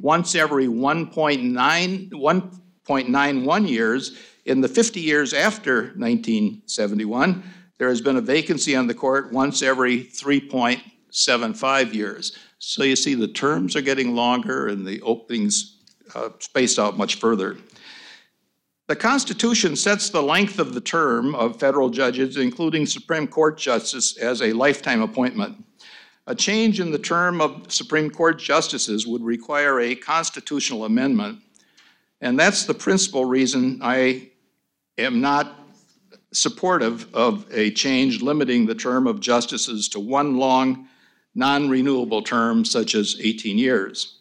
once 0.00 0.34
every 0.34 0.66
1.9, 0.66 2.10
1.91 2.10 3.68
years 3.68 4.18
in 4.48 4.60
the 4.62 4.68
50 4.68 5.00
years 5.00 5.34
after 5.34 5.92
1971, 5.96 7.42
there 7.76 7.88
has 7.88 8.00
been 8.00 8.16
a 8.16 8.20
vacancy 8.20 8.74
on 8.74 8.86
the 8.86 8.94
court 8.94 9.30
once 9.30 9.62
every 9.62 10.04
3.75 10.04 11.92
years. 11.92 12.36
So 12.58 12.82
you 12.82 12.96
see 12.96 13.14
the 13.14 13.28
terms 13.28 13.76
are 13.76 13.82
getting 13.82 14.14
longer 14.14 14.68
and 14.68 14.86
the 14.86 15.02
openings 15.02 15.76
uh, 16.14 16.30
spaced 16.38 16.78
out 16.78 16.96
much 16.96 17.16
further. 17.16 17.58
The 18.88 18.96
Constitution 18.96 19.76
sets 19.76 20.08
the 20.08 20.22
length 20.22 20.58
of 20.58 20.72
the 20.72 20.80
term 20.80 21.34
of 21.34 21.60
federal 21.60 21.90
judges, 21.90 22.38
including 22.38 22.86
Supreme 22.86 23.26
Court 23.26 23.58
justice, 23.58 24.16
as 24.16 24.40
a 24.40 24.54
lifetime 24.54 25.02
appointment. 25.02 25.62
A 26.26 26.34
change 26.34 26.80
in 26.80 26.90
the 26.90 26.98
term 26.98 27.42
of 27.42 27.70
Supreme 27.70 28.08
Court 28.08 28.38
justices 28.38 29.06
would 29.06 29.22
require 29.22 29.78
a 29.78 29.94
constitutional 29.94 30.86
amendment, 30.86 31.40
and 32.22 32.40
that's 32.40 32.64
the 32.64 32.72
principal 32.72 33.26
reason 33.26 33.80
I 33.82 34.30
am 34.96 35.20
not 35.20 35.54
supportive 36.32 37.14
of 37.14 37.46
a 37.52 37.70
change 37.72 38.22
limiting 38.22 38.64
the 38.64 38.74
term 38.74 39.06
of 39.06 39.20
justices 39.20 39.90
to 39.90 40.00
one 40.00 40.38
long, 40.38 40.88
non 41.34 41.68
renewable 41.68 42.22
term, 42.22 42.64
such 42.64 42.94
as 42.94 43.18
18 43.20 43.58
years. 43.58 44.20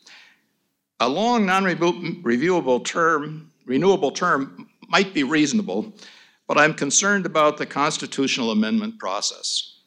A 0.99 1.07
long, 1.07 1.45
non 1.45 1.63
reviewable 1.63 2.83
term, 2.83 3.46
renewable 3.67 4.11
term 4.11 4.69
might 4.87 5.13
be 5.13 5.23
reasonable, 5.23 5.93
but 6.47 6.57
I'm 6.57 6.73
concerned 6.73 7.25
about 7.25 7.57
the 7.57 7.65
constitutional 7.65 8.51
amendment 8.51 8.97
process. 8.97 9.81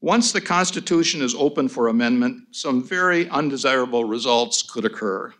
Once 0.00 0.32
the 0.32 0.40
Constitution 0.40 1.22
is 1.22 1.34
open 1.34 1.66
for 1.66 1.88
amendment, 1.88 2.46
some 2.50 2.84
very 2.84 3.26
undesirable 3.30 4.04
results 4.04 4.62
could 4.62 4.84
occur. 4.84 5.32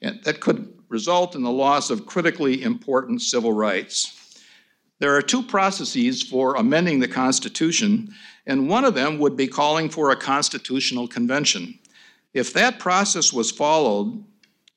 And 0.00 0.22
that 0.22 0.40
could 0.40 0.72
result 0.88 1.34
in 1.34 1.42
the 1.42 1.50
loss 1.50 1.90
of 1.90 2.06
critically 2.06 2.62
important 2.62 3.22
civil 3.22 3.52
rights. 3.52 4.40
There 5.00 5.16
are 5.16 5.22
two 5.22 5.42
processes 5.42 6.22
for 6.22 6.54
amending 6.54 7.00
the 7.00 7.08
Constitution, 7.08 8.14
and 8.46 8.68
one 8.68 8.84
of 8.84 8.94
them 8.94 9.18
would 9.18 9.36
be 9.36 9.48
calling 9.48 9.88
for 9.88 10.10
a 10.10 10.16
constitutional 10.16 11.08
convention. 11.08 11.76
If 12.32 12.52
that 12.52 12.78
process 12.78 13.32
was 13.32 13.50
followed, 13.50 14.24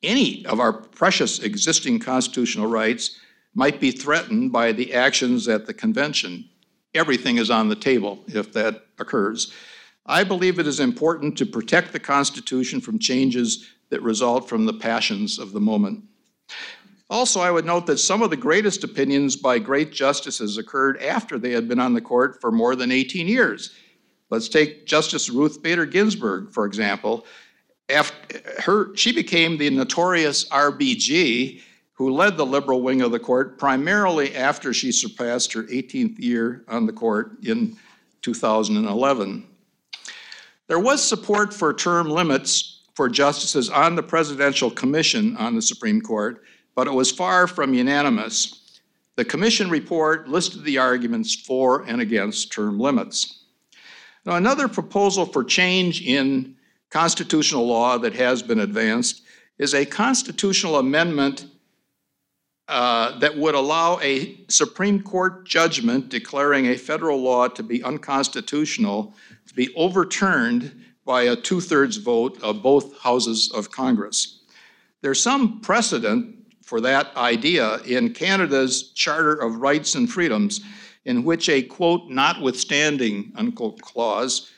any 0.04 0.46
of 0.46 0.60
our 0.60 0.74
precious 0.74 1.40
existing 1.40 2.00
constitutional 2.00 2.68
rights 2.68 3.20
might 3.54 3.80
be 3.80 3.92
threatened 3.92 4.52
by 4.52 4.72
the 4.72 4.94
actions 4.94 5.48
at 5.48 5.66
the 5.66 5.74
convention. 5.74 6.48
Everything 6.94 7.38
is 7.38 7.50
on 7.50 7.70
the 7.70 7.76
table 7.76 8.24
if 8.28 8.54
that 8.54 8.86
occurs. 9.00 9.52
I 10.06 10.24
believe 10.24 10.60
it 10.60 10.68
is 10.68 10.80
important 10.80 11.38
to 11.38 11.46
protect 11.46 11.92
the 11.92 12.00
Constitution 12.00 12.80
from 12.80 13.00
changes 13.00 13.68
that 13.90 14.02
result 14.02 14.48
from 14.48 14.66
the 14.66 14.74
passions 14.74 15.40
of 15.40 15.52
the 15.52 15.60
moment. 15.60 16.04
Also, 17.10 17.40
I 17.40 17.52
would 17.52 17.66
note 17.66 17.86
that 17.88 18.00
some 18.00 18.22
of 18.22 18.30
the 18.30 18.38
greatest 18.38 18.84
opinions 18.84 19.36
by 19.36 19.60
great 19.60 19.92
justices 19.92 20.58
occurred 20.58 21.02
after 21.02 21.38
they 21.38 21.52
had 21.52 21.68
been 21.68 21.80
on 21.80 21.94
the 21.94 22.02
court 22.02 22.42
for 22.42 22.52
more 22.52 22.76
than 22.76 22.92
18 22.92 23.28
years. 23.28 23.74
Let's 24.30 24.50
take 24.50 24.86
Justice 24.86 25.30
Ruth 25.30 25.64
Bader 25.64 25.86
Ginsburg, 25.86 26.52
for 26.52 26.66
example. 26.66 27.26
After 27.90 28.62
her, 28.62 28.96
she 28.96 29.14
became 29.14 29.58
the 29.58 29.70
notorious 29.70 30.48
RBG 30.50 31.62
who 31.94 32.12
led 32.12 32.38
the 32.38 32.46
liberal 32.46 32.82
wing 32.82 33.02
of 33.02 33.12
the 33.12 33.20
court 33.20 33.58
primarily 33.58 34.36
after 34.36 34.74
she 34.74 34.92
surpassed 34.92 35.54
her 35.54 35.64
18th 35.64 36.20
year 36.20 36.64
on 36.68 36.86
the 36.86 36.94
court 36.94 37.32
in 37.44 37.78
2011. 38.22 39.48
There 40.68 40.80
was 40.80 41.04
support 41.04 41.54
for 41.54 41.74
term 41.74 42.10
limits 42.10 42.82
for 42.94 43.08
justices 43.08 43.70
on 43.70 43.96
the 43.96 44.04
Presidential 44.04 44.70
Commission 44.70 45.38
on 45.38 45.56
the 45.56 45.62
Supreme 45.62 46.02
Court, 46.02 46.44
but 46.76 46.88
it 46.88 46.94
was 46.94 47.10
far 47.10 47.48
from 47.48 47.74
unanimous. 47.74 48.82
The 49.16 49.26
Commission 49.26 49.70
report 49.70 50.28
listed 50.28 50.64
the 50.64 50.78
arguments 50.78 51.34
for 51.34 51.84
and 51.84 52.02
against 52.02 52.52
term 52.52 52.80
limits. 52.80 53.46
Now, 54.26 54.36
another 54.36 54.68
proposal 54.68 55.26
for 55.26 55.44
change 55.44 56.02
in 56.02 56.57
constitutional 56.90 57.68
law 57.68 57.98
that 57.98 58.14
has 58.14 58.42
been 58.42 58.60
advanced 58.60 59.24
is 59.58 59.74
a 59.74 59.86
constitutional 59.86 60.78
amendment 60.78 61.48
uh, 62.68 63.18
that 63.20 63.38
would 63.38 63.56
allow 63.56 64.00
a 64.02 64.38
Supreme 64.50 65.02
Court 65.02 65.46
judgment 65.46 66.10
declaring 66.10 66.68
a 66.68 66.78
federal 66.78 67.22
law 67.22 67.48
to 67.48 67.64
be 67.64 67.82
unconstitutional 67.84 69.14
to 69.48 69.54
be 69.54 69.74
overturned 69.76 70.84
by 71.06 71.24
a 71.24 71.36
two 71.36 71.62
thirds 71.62 71.96
vote 71.98 72.38
of 72.44 72.62
both 72.62 73.00
houses 73.00 73.50
of 73.54 73.72
Congress. 73.72 74.42
There's 75.02 75.22
some 75.22 75.62
precedent 75.62 76.36
for 76.62 76.82
that 76.82 77.16
idea 77.16 77.78
in 77.84 78.14
Canada's 78.14 78.92
Charter 78.92 79.34
of 79.34 79.62
Rights 79.62 79.96
and 79.96 80.12
Freedoms, 80.12 80.60
in 81.06 81.24
which 81.24 81.48
a 81.48 81.62
quote, 81.62 82.10
notwithstanding, 82.10 83.32
unquote, 83.38 83.82
clause 83.82 84.52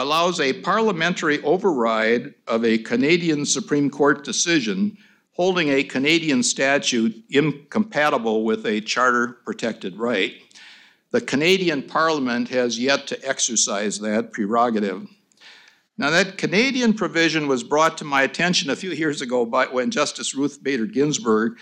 allows 0.00 0.40
a 0.40 0.54
parliamentary 0.54 1.42
override 1.42 2.34
of 2.46 2.64
a 2.64 2.78
Canadian 2.78 3.44
Supreme 3.44 3.90
Court 3.90 4.24
decision 4.24 4.96
holding 5.32 5.68
a 5.68 5.84
Canadian 5.84 6.42
statute 6.42 7.14
incompatible 7.28 8.44
with 8.44 8.64
a 8.66 8.80
charter 8.80 9.38
protected 9.44 9.96
right. 9.96 10.34
The 11.10 11.20
Canadian 11.20 11.82
Parliament 11.82 12.48
has 12.48 12.78
yet 12.78 13.06
to 13.08 13.28
exercise 13.28 13.98
that 14.00 14.32
prerogative. 14.32 15.06
Now, 15.98 16.08
that 16.10 16.38
Canadian 16.38 16.94
provision 16.94 17.46
was 17.46 17.62
brought 17.62 17.98
to 17.98 18.04
my 18.04 18.22
attention 18.22 18.70
a 18.70 18.76
few 18.76 18.92
years 18.92 19.20
ago 19.20 19.44
by 19.44 19.66
when 19.66 19.90
Justice 19.90 20.34
Ruth 20.34 20.62
Bader 20.62 20.86
Ginsburg 20.86 21.58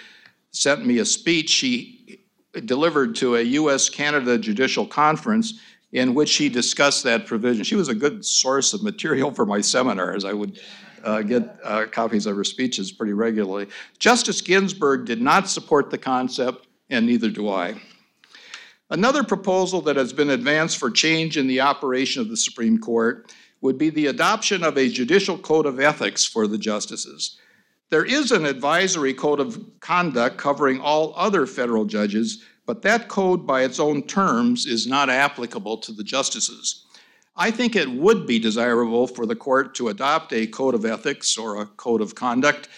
sent 0.53 0.87
me 0.87 0.99
a 0.99 1.05
speech 1.05 1.51
she 1.51 2.21
delivered 2.65 3.17
to 3.17 3.37
a 3.37 3.43
U.S. 3.43 3.89
Canada 3.89 4.39
Judicial 4.39 4.87
Conference 4.87 5.61
in 5.93 6.15
which 6.15 6.29
she 6.29 6.49
discussed 6.49 7.03
that 7.05 7.27
provision. 7.27 7.65
She 7.65 7.77
was 7.77 7.89
a 7.89 7.95
good 7.95 8.25
source 8.25 8.75
of 8.75 8.83
material 8.83 9.33
for 9.33 9.47
my 9.47 9.61
seminars. 9.61 10.25
I 10.25 10.33
would 10.33 10.61
uh, 11.03 11.23
get 11.23 11.59
uh, 11.65 11.87
copies 11.91 12.27
of 12.27 12.37
her 12.37 12.45
speeches 12.45 12.93
pretty 12.93 13.13
regularly. 13.13 13.69
Justice 13.99 14.41
Ginsburg 14.41 15.07
did 15.07 15.21
not 15.21 15.49
support 15.49 15.91
the 15.91 15.99
concept, 15.99 16.67
and 16.91 17.07
neither 17.07 17.31
do 17.31 17.49
I. 17.49 17.81
Another 18.91 19.23
proposal 19.23 19.81
that 19.83 19.97
has 19.97 20.13
been 20.13 20.31
advanced 20.31 20.79
for 20.79 20.91
change 20.91 21.37
in 21.37 21.47
the 21.47 21.61
operation 21.61 22.23
of 22.23 22.29
the 22.29 22.37
Supreme 22.37 22.79
Court 22.79 23.33
would 23.61 23.77
be 23.77 23.91
the 23.91 24.07
adoption 24.07 24.63
of 24.63 24.79
a 24.79 24.89
judicial 24.89 25.37
code 25.37 25.67
of 25.67 25.81
ethics 25.81 26.25
for 26.25 26.47
the 26.47 26.59
justices. 26.59 27.39
There 27.91 28.05
is 28.05 28.33
an 28.33 28.47
advisory 28.47 29.15
code 29.15 29.41
of 29.41 29.63
conduct 29.81 30.37
covering 30.37 30.81
all 30.81 31.15
other 31.17 31.47
federal 31.47 31.85
judges, 31.85 32.45
but 32.69 32.83
that 32.83 33.09
code 33.09 33.47
by 33.47 33.63
its 33.63 33.81
own 33.81 34.03
terms 34.03 34.67
is 34.67 34.87
not 34.87 35.09
applicable 35.09 35.79
to 35.79 35.91
the 35.91 36.05
justices. 36.05 36.85
I 37.35 37.51
think 37.51 37.75
it 37.75 37.91
would 37.91 38.27
be 38.27 38.39
desirable 38.39 39.07
for 39.07 39.25
the 39.25 39.35
court 39.35 39.75
to 39.77 39.89
adopt 39.89 40.35
a 40.35 40.47
code 40.47 40.75
of 40.75 40.85
ethics 40.85 41.39
or 41.39 41.63
a 41.63 41.65
code 41.65 42.03
of 42.03 42.15
conduct 42.15 42.69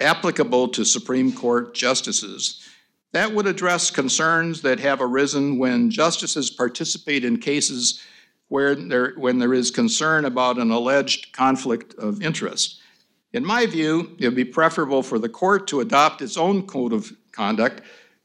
applicable 0.00 0.66
to 0.70 0.84
Supreme 0.84 1.32
Court 1.32 1.74
justices. 1.76 2.68
That 3.12 3.32
would 3.32 3.46
address 3.46 3.88
concerns 3.92 4.62
that 4.62 4.80
have 4.80 5.00
arisen 5.00 5.60
when 5.60 5.92
justices 5.92 6.50
participate 6.50 7.24
in 7.24 7.38
cases 7.38 8.02
where 8.48 8.74
there, 8.74 9.12
when 9.16 9.38
there 9.38 9.54
is 9.54 9.70
concern 9.70 10.24
about 10.24 10.58
an 10.58 10.72
alleged 10.72 11.32
conflict 11.32 11.94
of 11.94 12.20
interest. 12.20 12.80
In 13.32 13.44
my 13.44 13.66
view, 13.66 14.16
it 14.18 14.26
would 14.26 14.34
be 14.34 14.44
preferable 14.44 15.04
for 15.04 15.20
the 15.20 15.28
court 15.28 15.68
to 15.68 15.78
adopt 15.78 16.20
its 16.20 16.36
own 16.36 16.66
code 16.66 16.92
of 16.92 17.12
conduct 17.30 17.82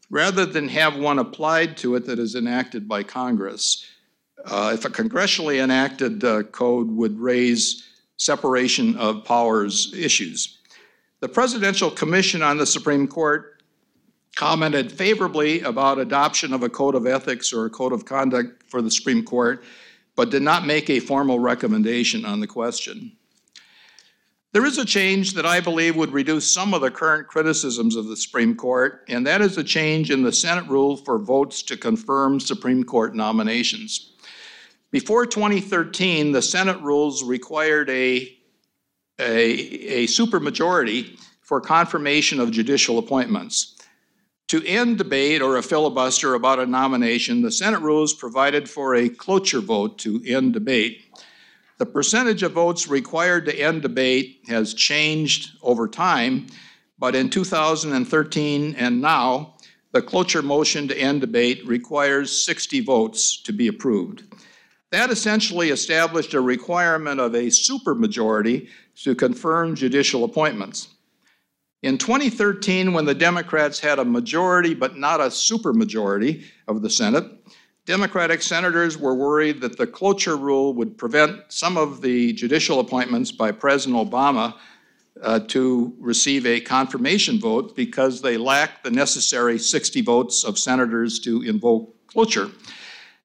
rather 0.09 0.45
than 0.45 0.67
have 0.69 0.97
one 0.97 1.19
applied 1.19 1.77
to 1.77 1.95
it 1.95 2.05
that 2.05 2.19
is 2.19 2.35
enacted 2.35 2.87
by 2.87 3.03
Congress. 3.03 3.85
Uh, 4.45 4.71
if 4.73 4.85
a 4.85 4.89
congressionally 4.89 5.63
enacted 5.63 6.23
uh, 6.23 6.43
code 6.43 6.89
would 6.89 7.19
raise 7.19 7.83
separation 8.17 8.95
of 8.97 9.25
powers 9.25 9.93
issues. 9.93 10.59
The 11.19 11.29
Presidential 11.29 11.89
Commission 11.89 12.41
on 12.41 12.57
the 12.57 12.65
Supreme 12.65 13.07
Court 13.07 13.63
commented 14.35 14.91
favorably 14.91 15.61
about 15.61 15.97
adoption 15.97 16.53
of 16.53 16.61
a 16.61 16.69
code 16.69 16.95
of 16.95 17.07
ethics 17.07 17.51
or 17.51 17.65
a 17.65 17.69
code 17.69 17.93
of 17.93 18.05
conduct 18.05 18.63
for 18.69 18.81
the 18.81 18.91
Supreme 18.91 19.23
Court, 19.23 19.63
but 20.15 20.29
did 20.29 20.41
not 20.41 20.65
make 20.65 20.89
a 20.89 20.99
formal 20.99 21.39
recommendation 21.39 22.25
on 22.25 22.39
the 22.39 22.47
question. 22.47 23.11
There 24.55 24.65
is 24.65 24.77
a 24.77 24.85
change 24.85 25.33
that 25.33 25.45
I 25.45 25.59
believe 25.59 25.97
would 25.97 26.13
reduce 26.13 26.49
some 26.49 26.73
of 26.73 26.79
the 26.79 26.89
current 26.89 27.27
criticisms 27.27 27.97
of 27.97 28.07
the 28.07 28.15
Supreme 28.15 28.55
Court, 28.55 29.03
and 29.09 29.27
that 29.27 29.41
is 29.41 29.57
a 29.57 29.63
change 29.65 30.11
in 30.11 30.23
the 30.23 30.31
Senate 30.31 30.65
rule 30.69 30.95
for 30.95 31.19
votes 31.19 31.61
to 31.63 31.75
confirm 31.75 32.39
Supreme 32.39 32.85
Court 32.85 33.17
nominations. 33.17 34.13
Before 34.91 35.25
2013, 35.25 36.31
the 36.31 36.41
Senate 36.41 36.79
rules 36.79 37.21
required 37.21 37.89
a, 37.89 38.33
a, 39.19 39.51
a 39.51 40.07
supermajority 40.07 41.19
for 41.41 41.59
confirmation 41.59 42.39
of 42.39 42.51
judicial 42.51 42.97
appointments. 42.97 43.75
To 44.47 44.65
end 44.65 44.97
debate 44.97 45.41
or 45.41 45.57
a 45.57 45.63
filibuster 45.63 46.33
about 46.33 46.59
a 46.59 46.65
nomination, 46.65 47.41
the 47.41 47.51
Senate 47.51 47.81
rules 47.81 48.13
provided 48.13 48.69
for 48.69 48.95
a 48.95 49.09
cloture 49.09 49.59
vote 49.59 49.97
to 49.99 50.23
end 50.25 50.53
debate. 50.53 51.01
The 51.77 51.85
percentage 51.85 52.41
of 52.41 52.53
votes 52.53 52.87
required 52.87 53.45
to 53.45 53.59
end 53.59 53.81
debate 53.81 54.45
has 54.47 54.73
changed 54.73 55.57
over 55.61 55.89
time, 55.89 56.47
but 56.97 57.15
in 57.15 57.29
2013 57.29 58.75
and 58.75 59.01
now, 59.01 59.55
the 59.91 60.01
cloture 60.01 60.41
motion 60.41 60.87
to 60.87 60.97
end 60.97 61.19
debate 61.19 61.65
requires 61.67 62.45
60 62.45 62.79
votes 62.81 63.41
to 63.41 63.51
be 63.51 63.67
approved. 63.67 64.23
That 64.91 65.09
essentially 65.09 65.69
established 65.69 66.33
a 66.33 66.39
requirement 66.39 67.19
of 67.19 67.35
a 67.35 67.47
supermajority 67.47 68.69
to 69.03 69.13
confirm 69.13 69.75
judicial 69.75 70.23
appointments. 70.23 70.87
In 71.83 71.97
2013, 71.97 72.93
when 72.93 73.03
the 73.03 73.13
Democrats 73.13 73.79
had 73.79 73.99
a 73.99 74.05
majority 74.05 74.73
but 74.73 74.97
not 74.97 75.19
a 75.19 75.25
supermajority 75.25 76.45
of 76.69 76.81
the 76.81 76.89
Senate, 76.89 77.25
Democratic 77.85 78.41
senators 78.41 78.97
were 78.97 79.13
worried 79.13 79.61
that 79.61 79.77
the 79.77 79.85
cloture 79.85 80.35
rule 80.35 80.73
would 80.73 80.97
prevent 80.97 81.39
some 81.49 81.77
of 81.77 82.01
the 82.01 82.33
judicial 82.33 82.79
appointments 82.79 83.31
by 83.31 83.51
President 83.51 83.95
Obama 83.95 84.55
uh, 85.21 85.39
to 85.39 85.95
receive 85.99 86.47
a 86.47 86.59
confirmation 86.59 87.39
vote 87.39 87.75
because 87.75 88.21
they 88.21 88.37
lacked 88.37 88.83
the 88.83 88.89
necessary 88.89 89.59
60 89.59 90.01
votes 90.01 90.43
of 90.43 90.57
senators 90.57 91.19
to 91.19 91.43
invoke 91.43 91.93
cloture. 92.07 92.49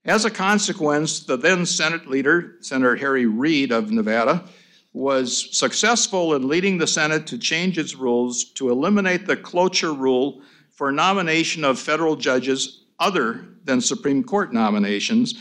As 0.05 0.27
a 0.27 0.31
consequence, 0.31 1.21
the 1.21 1.39
then 1.39 1.65
Senate 1.65 2.07
leader, 2.07 2.57
Senator 2.61 2.97
Harry 2.97 3.25
Reid 3.25 3.73
of 3.73 3.91
Nevada, 3.91 4.45
was 4.93 5.57
successful 5.57 6.35
in 6.35 6.49
leading 6.49 6.77
the 6.77 6.87
Senate 6.87 7.27
to 7.29 7.39
change 7.39 7.79
its 7.79 7.95
rules 7.95 8.45
to 8.45 8.71
eliminate 8.71 9.27
the 9.27 9.37
cloture 9.37 9.95
rule 9.95 10.43
for 10.71 10.93
nomination 10.93 11.65
of 11.65 11.79
federal 11.79 12.17
judges 12.17 12.85
other 12.99 13.47
than 13.65 13.81
Supreme 13.81 14.23
Court 14.23 14.53
nominations. 14.53 15.35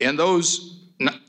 And 0.00 0.18
those 0.18 0.80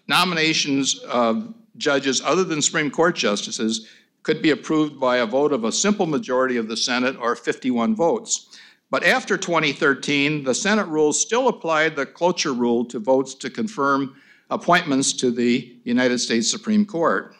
nominations 0.07 0.99
of 0.99 1.53
judges 1.77 2.21
other 2.21 2.43
than 2.43 2.61
Supreme 2.61 2.91
Court 2.91 3.15
justices 3.15 3.87
could 4.23 4.41
be 4.41 4.51
approved 4.51 4.99
by 4.99 5.17
a 5.17 5.25
vote 5.25 5.51
of 5.51 5.63
a 5.63 5.71
simple 5.71 6.05
majority 6.05 6.57
of 6.57 6.67
the 6.67 6.77
Senate 6.77 7.15
or 7.17 7.35
51 7.35 7.95
votes. 7.95 8.59
But 8.91 9.03
after 9.05 9.37
2013, 9.37 10.43
the 10.43 10.53
Senate 10.53 10.87
rules 10.87 11.19
still 11.19 11.47
applied 11.47 11.95
the 11.95 12.05
cloture 12.05 12.53
rule 12.53 12.85
to 12.85 12.99
votes 12.99 13.33
to 13.35 13.49
confirm 13.49 14.15
appointments 14.49 15.13
to 15.13 15.31
the 15.31 15.77
United 15.85 16.19
States 16.19 16.51
Supreme 16.51 16.85
Court. 16.85 17.33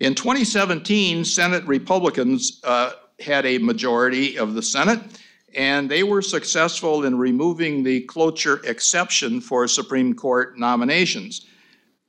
In 0.00 0.14
2017, 0.14 1.24
Senate 1.24 1.64
Republicans 1.66 2.60
uh, 2.64 2.92
had 3.20 3.46
a 3.46 3.58
majority 3.58 4.36
of 4.36 4.54
the 4.54 4.62
Senate, 4.62 5.00
and 5.56 5.90
they 5.90 6.02
were 6.02 6.20
successful 6.20 7.04
in 7.04 7.16
removing 7.16 7.82
the 7.82 8.02
cloture 8.02 8.60
exception 8.64 9.40
for 9.40 9.66
Supreme 9.66 10.12
Court 10.14 10.58
nominations. 10.58 11.46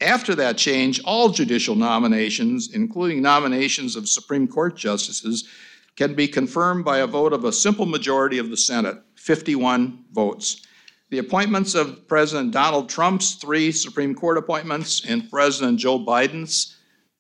After 0.02 0.36
that 0.36 0.58
change, 0.58 1.02
all 1.06 1.30
judicial 1.30 1.76
nominations, 1.76 2.74
including 2.74 3.22
nominations 3.22 3.96
of 3.96 4.10
Supreme 4.10 4.48
Court 4.48 4.76
justices, 4.76 5.48
can 5.96 6.14
be 6.14 6.28
confirmed 6.28 6.84
by 6.84 7.00
a 7.00 7.08
vote 7.08 7.32
of 7.32 7.46
a 7.46 7.52
simple 7.52 7.86
majority 7.86 8.38
of 8.38 8.50
the 8.50 8.58
Senate, 8.58 8.98
51 9.16 10.04
votes. 10.12 10.62
The 11.10 11.20
appointments 11.20 11.74
of 11.74 12.06
President 12.08 12.52
Donald 12.52 12.90
Trump's 12.90 13.36
three 13.36 13.72
Supreme 13.72 14.14
Court 14.14 14.38
appointments 14.38 15.06
and 15.06 15.30
President 15.32 15.80
Joe 15.80 15.98
Biden's 15.98 16.76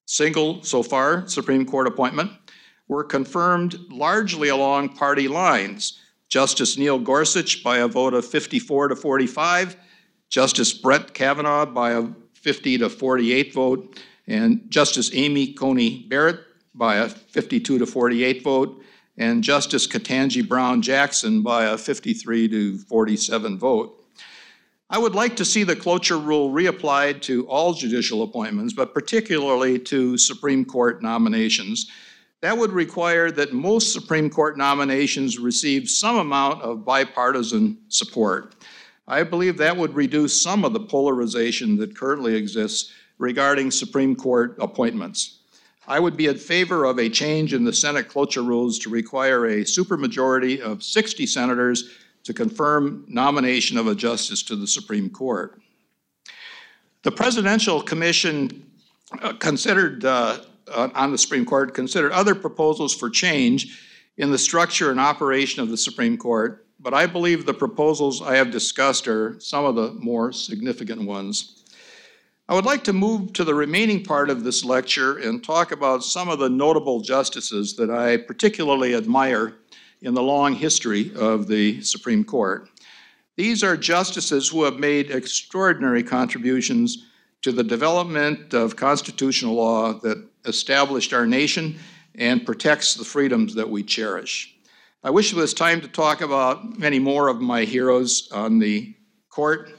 single, 0.06 0.62
so 0.62 0.84
far, 0.84 1.26
Supreme 1.28 1.66
Court 1.66 1.88
appointment 1.88 2.32
were 2.90 3.04
confirmed 3.04 3.80
largely 3.90 4.50
along 4.50 4.90
party 4.90 5.28
lines. 5.30 6.00
Justice 6.30 6.78
Neil 6.78 7.00
Gorsuch 7.00 7.63
by 7.63 7.78
a 7.78 7.88
vote 7.88 8.13
of 8.13 8.26
54 8.26 8.90
to 8.90 8.96
45, 8.96 9.78
Justice 10.30 10.74
Brett 10.74 11.13
Kavanaugh 11.13 11.66
by 11.66 11.92
a 11.92 12.08
50 12.34 12.80
to 12.80 12.90
48 12.90 13.54
vote, 13.54 14.00
and 14.28 14.70
Justice 14.70 15.10
Amy 15.13 15.54
Coney 15.54 16.06
Barrett 16.10 16.40
by 16.76 16.98
a 16.98 17.10
52 17.10 17.80
to 17.80 17.86
48 17.86 18.44
vote, 18.44 18.84
and 19.18 19.44
Justice 19.44 19.88
Ketanji 19.88 20.48
Brown 20.48 20.82
Jackson 20.82 21.42
by 21.42 21.66
a 21.66 21.78
53 21.78 22.48
to 22.50 22.78
47 22.78 23.58
vote. 23.58 23.94
I 24.90 24.98
would 24.98 25.16
like 25.16 25.36
to 25.38 25.46
see 25.46 25.63
the 25.63 25.76
cloture 25.76 26.18
rule 26.18 26.52
reapplied 26.54 27.22
to 27.24 27.46
all 27.48 27.74
judicial 27.74 28.24
appointments, 28.24 28.74
but 28.74 28.94
particularly 28.94 29.80
to 29.80 30.18
Supreme 30.18 30.63
Court 30.63 31.02
nominations. 31.02 31.92
That 32.41 32.58
would 32.58 32.71
require 32.71 33.32
that 33.32 33.54
most 33.54 33.93
Supreme 33.93 34.30
Court 34.30 34.58
nominations 34.58 35.39
receive 35.39 35.89
some 35.89 36.17
amount 36.17 36.62
of 36.62 36.86
bipartisan 36.86 37.80
support. 37.88 38.56
I 39.08 39.23
believe 39.23 39.58
that 39.58 39.76
would 39.76 39.95
reduce 39.95 40.39
some 40.39 40.63
of 40.63 40.73
the 40.73 40.80
polarization 40.80 41.78
that 41.78 41.97
currently 41.97 42.36
exists 42.36 42.91
regarding 43.17 43.71
Supreme 43.71 44.15
Court 44.15 44.56
appointments. 44.60 45.39
I 45.88 46.00
would 46.00 46.17
be 46.17 46.28
in 46.28 46.38
favor 46.38 46.86
of 46.86 47.00
a 47.00 47.10
change 47.10 47.54
in 47.54 47.63
the 47.63 47.73
Senate 47.73 48.10
cloture 48.10 48.43
rules 48.43 48.78
to 48.80 48.89
require 48.89 49.45
a 49.45 49.63
supermajority 49.63 50.60
of 50.60 50.84
60 50.84 51.26
senators 51.26 51.97
to 52.23 52.34
confirm 52.34 53.06
nomination 53.08 53.78
of 53.78 53.88
a 53.88 53.95
justice 53.95 54.43
to 54.43 54.56
the 54.56 54.67
Supreme 54.67 55.10
Court. 55.10 55.62
The 57.04 57.12
Presidential 57.12 57.82
Commission 57.82 58.69
uh, 59.21 59.34
considered 59.34 60.04
uh, 60.04 60.39
Uh, 60.71 60.89
on 60.95 61.12
the 61.12 61.17
Supreme 61.17 61.45
Court 61.45 61.73
considered 61.73 62.12
other 62.12 62.36
proposals 62.36 62.93
for 62.93 63.10
change 63.10 63.82
in 64.17 64.32
the 64.32 64.38
structure 64.38 64.91
and 64.91 64.99
operation 64.99 65.62
of 65.62 65.69
the 65.69 65.77
Supreme 65.77 66.17
Court, 66.17 66.65
but 66.80 66.93
I 66.93 67.06
believe 67.06 67.45
the 67.45 67.53
proposals 67.53 68.21
I 68.21 68.36
have 68.36 68.51
discussed 68.51 69.08
are 69.08 69.39
some 69.39 69.63
of 69.65 69.75
the 69.75 69.91
more 69.93 70.32
significant 70.32 71.03
ones. 71.03 71.63
I 72.49 72.53
would 72.53 72.65
like 72.65 72.84
to 72.86 72.93
move 72.93 73.34
to 73.34 73.43
the 73.43 73.53
remaining 73.53 74.03
part 74.03 74.30
of 74.30 74.43
this 74.43 74.63
lecture 74.63 75.17
and 75.17 75.43
talk 75.43 75.71
about 75.71 76.03
some 76.03 76.30
of 76.30 76.39
the 76.39 76.49
notable 76.49 77.01
justices 77.01 77.75
that 77.75 77.89
I 77.89 78.17
particularly 78.17 78.95
admire 78.95 79.56
in 80.01 80.13
the 80.13 80.23
long 80.23 80.53
history 80.53 81.12
of 81.15 81.47
the 81.47 81.82
Supreme 81.82 82.23
Court. 82.23 82.69
These 83.36 83.63
are 83.63 83.77
justices 83.77 84.49
who 84.49 84.63
have 84.63 84.80
made 84.80 85.12
extraordinary 85.12 86.03
contributions 86.03 87.06
to 87.41 87.51
the 87.51 87.63
development 87.63 88.53
of 88.53 88.75
constitutional 88.75 89.56
law 89.56 89.93
that 89.99 90.37
established 90.45 91.13
our 91.13 91.26
nation 91.26 91.78
and 92.15 92.45
protects 92.45 92.95
the 92.95 93.06
freedoms 93.06 93.56
that 93.56 93.69
we 93.69 93.84
cherish. 93.84 94.56
I 95.04 95.10
wish 95.10 95.32
there 95.32 95.41
was 95.41 95.54
time 95.54 95.82
to 95.82 95.88
talk 95.88 96.21
about 96.21 96.80
many 96.80 97.00
more 97.00 97.28
of 97.28 97.39
my 97.39 97.63
heroes 97.63 98.30
on 98.32 98.60
the 98.60 98.95
court, 99.30 99.71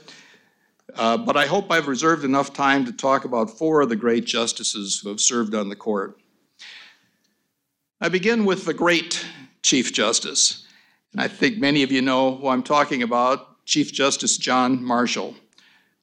uh, 0.95 1.17
but 1.17 1.37
I 1.37 1.47
hope 1.47 1.71
I've 1.71 1.89
reserved 1.89 2.25
enough 2.25 2.53
time 2.53 2.85
to 2.87 2.93
talk 2.93 3.25
about 3.25 3.59
four 3.59 3.81
of 3.83 3.89
the 3.89 3.97
great 3.97 4.25
justices 4.25 5.01
who 5.01 5.09
have 5.09 5.21
served 5.21 5.55
on 5.55 5.69
the 5.69 5.77
court. 5.77 6.19
I 8.01 8.09
begin 8.09 8.45
with 8.45 8.65
the 8.65 8.75
great 8.75 9.27
Chief 9.63 9.93
Justice, 9.93 10.67
and 11.13 11.21
I 11.21 11.29
think 11.29 11.59
many 11.59 11.83
of 11.83 11.91
you 11.91 12.01
know 12.01 12.37
who 12.37 12.49
I'm 12.49 12.63
talking 12.63 13.03
about 13.03 13.65
Chief 13.67 13.93
Justice 13.93 14.39
John 14.39 14.83
Marshall. 14.83 15.35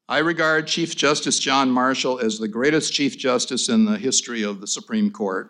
I 0.07 0.19
regard 0.19 0.67
Chief 0.67 0.95
Justice 0.95 1.39
John 1.39 1.71
Marshall 1.71 2.19
as 2.19 2.37
the 2.37 2.47
greatest 2.47 2.93
Chief 2.93 3.17
Justice 3.17 3.69
in 3.69 3.85
the 3.85 3.97
history 3.97 4.43
of 4.43 4.61
the 4.61 4.67
Supreme 4.67 5.09
Court. 5.09 5.49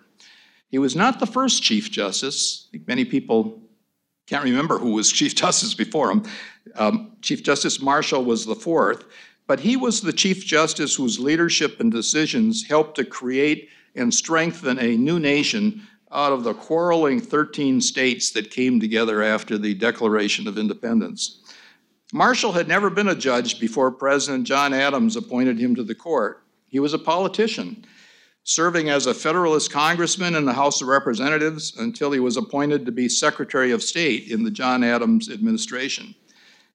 He 0.69 0.77
was 0.77 0.95
not 0.95 1.19
the 1.19 1.27
first 1.27 1.61
Chief 1.61 1.91
Justice. 1.91 2.69
Many 2.87 3.03
people 3.03 3.61
can't 4.27 4.45
remember 4.45 4.77
who 4.77 4.91
was 4.91 5.11
Chief 5.11 5.35
Justice 5.35 5.73
before 5.73 6.09
him. 6.09 6.23
Um, 6.75 7.17
Chief 7.21 7.43
Justice 7.43 7.81
Marshall 7.81 8.23
was 8.23 8.45
the 8.45 8.55
fourth. 8.55 9.03
But 9.45 9.59
he 9.59 9.75
was 9.75 9.99
the 10.01 10.13
Chief 10.13 10.45
Justice 10.45 10.95
whose 10.95 11.19
leadership 11.19 11.81
and 11.81 11.91
decisions 11.91 12.65
helped 12.65 12.95
to 12.95 13.03
create 13.03 13.69
and 13.93 14.13
strengthen 14.13 14.79
a 14.79 14.95
new 14.95 15.19
nation 15.19 15.85
out 16.11 16.31
of 16.31 16.45
the 16.45 16.53
quarreling 16.53 17.19
13 17.19 17.81
states 17.81 18.31
that 18.31 18.51
came 18.51 18.79
together 18.79 19.21
after 19.21 19.57
the 19.57 19.73
Declaration 19.73 20.47
of 20.47 20.57
Independence. 20.57 21.41
Marshall 22.13 22.51
had 22.51 22.67
never 22.67 22.89
been 22.89 23.07
a 23.07 23.15
judge 23.15 23.59
before 23.59 23.91
President 23.91 24.45
John 24.45 24.73
Adams 24.73 25.15
appointed 25.15 25.59
him 25.59 25.75
to 25.75 25.83
the 25.83 25.95
court. 25.95 26.43
He 26.67 26.79
was 26.79 26.93
a 26.93 26.99
politician, 26.99 27.85
serving 28.43 28.89
as 28.89 29.07
a 29.07 29.13
Federalist 29.13 29.71
congressman 29.71 30.35
in 30.35 30.45
the 30.45 30.53
House 30.53 30.81
of 30.81 30.87
Representatives 30.87 31.75
until 31.77 32.11
he 32.11 32.19
was 32.19 32.37
appointed 32.37 32.85
to 32.85 32.91
be 32.91 33.09
Secretary 33.09 33.71
of 33.71 33.81
State 33.81 34.29
in 34.29 34.43
the 34.43 34.51
John 34.51 34.83
Adams 34.83 35.29
administration. 35.31 36.13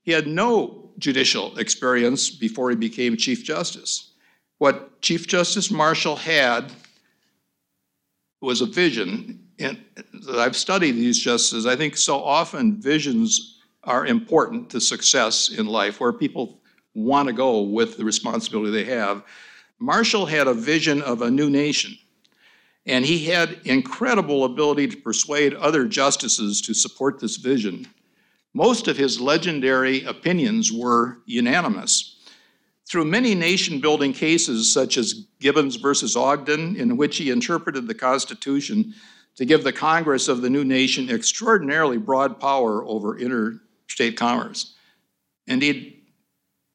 He 0.02 0.12
had 0.12 0.26
no 0.26 0.90
judicial 0.98 1.56
experience 1.58 2.30
before 2.30 2.70
he 2.70 2.76
became 2.76 3.16
Chief 3.16 3.44
Justice. 3.44 4.12
What 4.58 5.00
Chief 5.00 5.26
Justice 5.26 5.70
Marshall 5.70 6.16
had 6.16 6.72
was 8.40 8.60
a 8.60 8.66
vision. 8.66 9.46
And 9.58 9.82
I've 10.30 10.56
studied 10.56 10.92
these 10.92 11.18
justices. 11.18 11.66
I 11.66 11.76
think 11.76 11.96
so 11.96 12.22
often 12.22 12.80
visions 12.80 13.59
are 13.84 14.06
important 14.06 14.70
to 14.70 14.80
success 14.80 15.50
in 15.50 15.66
life, 15.66 16.00
where 16.00 16.12
people 16.12 16.60
want 16.94 17.28
to 17.28 17.32
go 17.32 17.62
with 17.62 17.96
the 17.96 18.04
responsibility 18.04 18.70
they 18.70 18.84
have. 18.84 19.22
Marshall 19.78 20.26
had 20.26 20.46
a 20.46 20.54
vision 20.54 21.00
of 21.02 21.22
a 21.22 21.30
new 21.30 21.48
nation, 21.48 21.96
and 22.86 23.04
he 23.04 23.26
had 23.26 23.60
incredible 23.64 24.44
ability 24.44 24.88
to 24.88 24.96
persuade 24.96 25.54
other 25.54 25.86
justices 25.86 26.60
to 26.60 26.74
support 26.74 27.18
this 27.18 27.36
vision. 27.36 27.86
Most 28.52 28.88
of 28.88 28.96
his 28.96 29.20
legendary 29.20 30.04
opinions 30.04 30.72
were 30.72 31.18
unanimous. 31.24 32.16
Through 32.86 33.04
many 33.04 33.36
nation 33.36 33.80
building 33.80 34.12
cases, 34.12 34.72
such 34.72 34.96
as 34.96 35.26
Gibbons 35.38 35.76
versus 35.76 36.16
Ogden, 36.16 36.74
in 36.76 36.96
which 36.96 37.16
he 37.16 37.30
interpreted 37.30 37.86
the 37.86 37.94
Constitution 37.94 38.94
to 39.36 39.44
give 39.44 39.62
the 39.62 39.72
Congress 39.72 40.26
of 40.26 40.42
the 40.42 40.50
new 40.50 40.64
nation 40.64 41.08
extraordinarily 41.08 41.96
broad 41.96 42.40
power 42.40 42.84
over 42.84 43.16
interstate 43.90 44.16
commerce. 44.16 44.74
Indeed, 45.46 46.02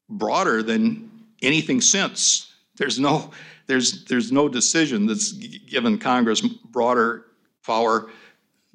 broader 0.08 0.62
than 0.62 1.10
anything 1.42 1.80
since. 1.80 2.52
There's 2.76 2.98
no, 2.98 3.30
there's, 3.66 4.04
there's 4.04 4.32
no 4.32 4.48
decision 4.48 5.06
that's 5.06 5.32
given 5.32 5.98
Congress 5.98 6.40
broader 6.42 7.26
power 7.64 8.10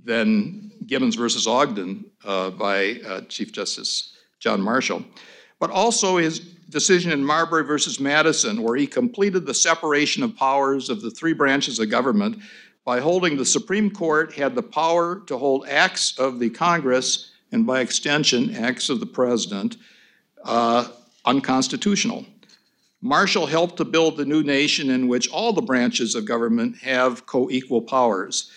than 0.04 0.72
Gibbons 0.88 1.16
versus 1.16 1.46
Ogden 1.46 2.06
uh, 2.26 2.50
by 2.50 3.00
uh, 3.06 3.22
Chief 3.30 3.52
Justice 3.52 4.18
John 4.40 4.60
Marshall, 4.60 5.06
but 5.60 5.70
also 5.70 6.18
his 6.18 6.40
decision 6.40 7.12
in 7.12 7.24
Marbury 7.24 7.64
versus 7.64 8.00
Madison, 8.00 8.64
where 8.64 8.76
he 8.76 8.88
completed 8.88 9.46
the 9.46 9.54
separation 9.54 10.24
of 10.24 10.36
powers 10.36 10.90
of 10.90 11.02
the 11.02 11.12
three 11.12 11.34
branches 11.34 11.78
of 11.78 11.92
government 11.92 12.40
by 12.84 13.00
holding 13.00 13.38
the 13.38 13.46
Supreme 13.46 13.92
Court 13.92 14.34
had 14.34 14.56
the 14.56 14.64
power 14.64 15.22
to 15.28 15.38
hold 15.38 15.68
acts 15.68 16.18
of 16.18 16.40
the 16.40 16.50
Congress 16.50 17.31
and 17.52 17.66
by 17.66 17.82
extension 17.82 18.56
acts 18.56 18.90
of 18.90 19.00
the 19.00 19.06
President 19.06 19.78
uh, 20.44 20.88
unconstitutional. 21.26 22.26
Marshall 23.02 23.48
helped 23.48 23.78
to 23.78 23.86
build 23.86 24.18
the 24.18 24.26
new 24.26 24.44
nation 24.44 24.90
in 24.92 25.08
which 25.08 25.30
all 25.30 25.54
the 25.54 25.62
branches 25.62 26.14
of 26.14 26.26
government 26.26 26.78
have 26.78 27.26
co 27.26 27.50
equal 27.50 27.82
powers. 27.82 28.52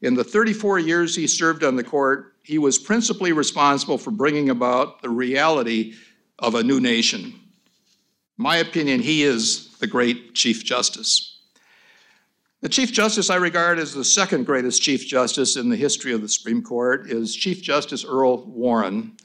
In 0.00 0.14
the 0.14 0.24
34 0.24 0.78
years 0.78 1.14
he 1.14 1.26
served 1.26 1.62
on 1.62 1.76
the 1.76 1.84
court, 1.84 2.34
he 2.42 2.58
was 2.58 2.78
principally 2.78 3.32
responsible 3.32 3.98
for 3.98 4.10
bringing 4.10 4.48
about 4.48 5.02
the 5.02 5.10
reality 5.10 5.94
of 6.38 6.54
a 6.54 6.62
new 6.62 6.80
nation. 6.80 7.34
My 8.38 8.56
opinion, 8.56 9.00
he 9.00 9.22
is 9.22 9.68
the 9.78 9.86
great 9.86 10.34
Chief 10.34 10.64
Justice. 10.64 11.29
The 12.62 12.68
Chief 12.68 12.92
Justice 12.92 13.30
I 13.30 13.36
regard 13.36 13.78
as 13.78 13.94
the 13.94 14.04
second 14.04 14.44
greatest 14.44 14.82
Chief 14.82 15.06
Justice 15.06 15.56
in 15.56 15.70
the 15.70 15.76
history 15.76 16.12
of 16.12 16.20
the 16.20 16.28
Supreme 16.28 16.62
Court 16.62 17.10
is 17.10 17.34
Chief 17.34 17.62
Justice 17.62 18.04
Earl 18.04 18.44
Warren. 18.44 19.16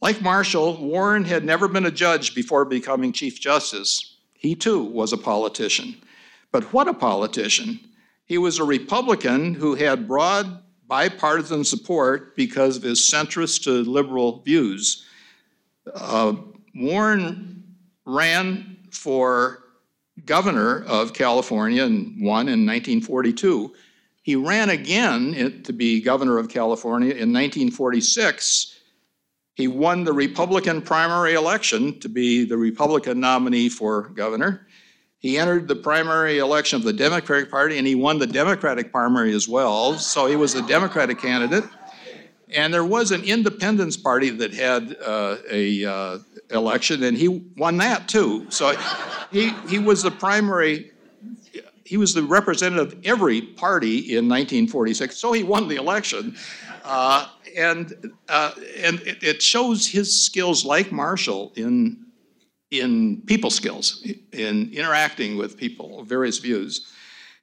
Like 0.00 0.22
Marshall, 0.22 0.76
Warren 0.76 1.24
had 1.24 1.44
never 1.44 1.66
been 1.66 1.86
a 1.86 1.90
judge 1.90 2.36
before 2.36 2.64
becoming 2.64 3.12
Chief 3.12 3.40
Justice. 3.40 4.16
He 4.34 4.54
too 4.54 4.84
was 4.84 5.12
a 5.12 5.16
politician. 5.16 5.96
But 6.52 6.72
what 6.72 6.86
a 6.86 6.94
politician! 6.94 7.80
He 8.26 8.38
was 8.38 8.60
a 8.60 8.64
Republican 8.64 9.54
who 9.54 9.74
had 9.74 10.06
broad 10.06 10.62
bipartisan 10.86 11.64
support 11.64 12.36
because 12.36 12.76
of 12.76 12.84
his 12.84 13.00
centrist 13.00 13.64
to 13.64 13.82
liberal 13.82 14.40
views. 14.42 15.04
Uh, 15.92 16.36
Warren 16.76 17.64
ran 18.06 18.76
for 18.92 19.64
governor 20.26 20.84
of 20.84 21.12
California 21.12 21.84
and 21.84 22.22
won 22.22 22.48
in 22.48 22.66
1942. 22.66 23.74
He 24.22 24.36
ran 24.36 24.70
again 24.70 25.62
to 25.64 25.72
be 25.72 26.00
governor 26.00 26.38
of 26.38 26.48
California 26.48 27.10
in 27.10 27.32
1946. 27.32 28.78
He 29.54 29.68
won 29.68 30.04
the 30.04 30.12
Republican 30.12 30.82
primary 30.82 31.34
election 31.34 31.98
to 32.00 32.08
be 32.08 32.44
the 32.44 32.56
Republican 32.56 33.20
nominee 33.20 33.68
for 33.68 34.10
governor. 34.10 34.66
He 35.18 35.36
entered 35.36 35.66
the 35.66 35.76
primary 35.76 36.38
election 36.38 36.76
of 36.76 36.84
the 36.84 36.92
Democratic 36.92 37.50
Party 37.50 37.78
and 37.78 37.86
he 37.86 37.96
won 37.96 38.18
the 38.18 38.26
Democratic 38.26 38.92
primary 38.92 39.34
as 39.34 39.48
well. 39.48 39.94
So 39.94 40.26
he 40.26 40.36
was 40.36 40.54
a 40.54 40.66
Democratic 40.66 41.18
candidate. 41.18 41.64
And 42.54 42.72
there 42.72 42.84
was 42.84 43.10
an 43.10 43.22
Independence 43.24 43.96
Party 43.96 44.30
that 44.30 44.54
had 44.54 44.96
uh, 45.04 45.36
a 45.50 45.84
uh, 45.84 46.18
election, 46.50 47.02
and 47.02 47.16
he 47.16 47.28
won 47.56 47.76
that 47.78 48.08
too. 48.08 48.46
So 48.50 48.74
he 49.30 49.50
he 49.68 49.78
was 49.78 50.02
the 50.02 50.10
primary. 50.10 50.92
He 51.84 51.96
was 51.96 52.12
the 52.12 52.22
representative 52.22 52.92
of 52.92 53.06
every 53.06 53.40
party 53.40 54.16
in 54.16 54.28
1946. 54.28 55.16
So 55.16 55.32
he 55.32 55.42
won 55.42 55.68
the 55.68 55.76
election, 55.76 56.36
uh, 56.84 57.28
and 57.56 58.12
uh, 58.28 58.52
and 58.78 59.00
it, 59.00 59.22
it 59.22 59.42
shows 59.42 59.86
his 59.86 60.24
skills, 60.24 60.64
like 60.64 60.92
Marshall, 60.92 61.52
in 61.56 62.04
in 62.70 63.22
people 63.26 63.50
skills, 63.50 64.06
in 64.32 64.70
interacting 64.72 65.36
with 65.36 65.56
people 65.56 66.00
of 66.00 66.06
various 66.06 66.38
views. 66.38 66.92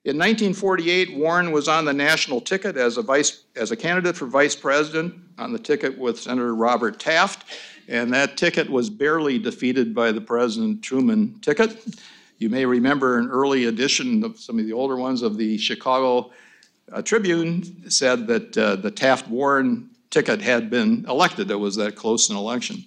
In 0.06 0.18
1948, 0.18 1.18
Warren 1.18 1.52
was 1.52 1.68
on 1.68 1.84
the 1.84 1.92
national 1.92 2.40
ticket 2.40 2.78
as 2.78 2.98
a 2.98 3.02
vice 3.02 3.46
as 3.56 3.72
a 3.72 3.76
candidate 3.76 4.16
for 4.16 4.28
vice 4.28 4.56
president 4.56 5.16
on 5.40 5.52
the 5.52 5.58
ticket 5.58 5.98
with 5.98 6.20
Senator 6.20 6.54
Robert 6.54 7.00
Taft, 7.00 7.46
and 7.88 8.14
that 8.14 8.38
ticket 8.38 8.70
was 8.70 8.88
barely 8.88 9.40
defeated 9.40 9.96
by 9.96 10.12
the 10.12 10.22
President 10.22 10.84
Truman 10.84 11.40
ticket. 11.40 11.84
You 12.38 12.50
may 12.50 12.68
remember 12.68 13.18
an 13.18 13.32
early 13.32 13.66
edition 13.66 14.24
of 14.24 14.38
some 14.40 14.60
of 14.60 14.68
the 14.68 14.74
older 14.74 14.96
ones 14.96 15.24
of 15.24 15.38
the 15.38 15.58
Chicago 15.58 16.32
uh, 16.94 17.02
Tribune 17.02 17.90
said 17.90 18.28
that 18.28 18.56
uh, 18.56 18.76
the 18.76 18.92
Taft 18.92 19.28
Warren 19.28 19.90
ticket 20.12 20.40
had 20.40 20.70
been 20.70 21.04
elected. 21.10 21.50
It 21.50 21.56
was 21.56 21.78
that 21.78 21.96
close 21.96 22.30
an 22.30 22.36
election. 22.36 22.86